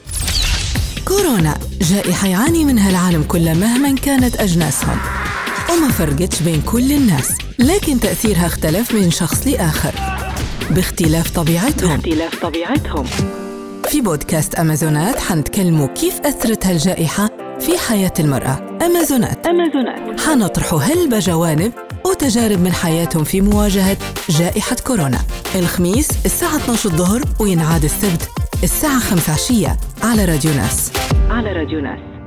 كورونا. 1.05 1.59
جائحة 1.83 2.29
يعاني 2.29 2.65
منها 2.65 2.91
العالم 2.91 3.23
كله 3.23 3.55
مهما 3.55 3.95
كانت 3.95 4.37
أجناسهم 4.37 4.99
وما 5.73 5.89
فرقتش 5.89 6.43
بين 6.43 6.63
كل 6.63 6.93
الناس 6.93 7.29
لكن 7.59 8.01
تأثيرها 8.01 8.47
اختلف 8.47 8.95
من 8.95 9.11
شخص 9.11 9.47
لآخر. 9.47 9.95
باختلاف 10.71 11.31
طبيعتهم. 11.31 11.97
باختلاف 11.97 12.43
طبيعتهم. 12.43 13.05
في 13.89 14.01
بودكاست 14.01 14.55
أمازونات 14.55 15.19
حنتكلموا 15.21 15.87
كيف 15.87 16.21
أثرت 16.21 16.67
هالجائحة 16.67 17.31
في 17.61 17.79
حياة 17.89 18.13
المرأة. 18.21 18.79
أمازونات. 18.87 19.47
أمازونات. 19.47 20.21
حنطرحوا 20.21 20.81
هلبة 20.81 21.19
جوانب 21.19 21.73
وتجارب 22.07 22.61
من 22.61 22.73
حياتهم 22.73 23.25
في 23.25 23.41
مواجهة 23.41 23.97
جائحة 24.29 24.77
كورونا. 24.87 25.19
الخميس 25.55 26.09
الساعة 26.25 26.57
12 26.57 26.91
الظهر 26.91 27.23
وينعاد 27.41 27.85
السبت 27.85 28.29
الساعة 28.63 29.01
5 29.01 29.33
عشية 29.33 29.77
على 30.03 30.25
راديو 30.25 30.51
ناس. 30.55 30.93
على 31.31 31.53
راديو 31.53 31.81
ناس. 31.81 32.18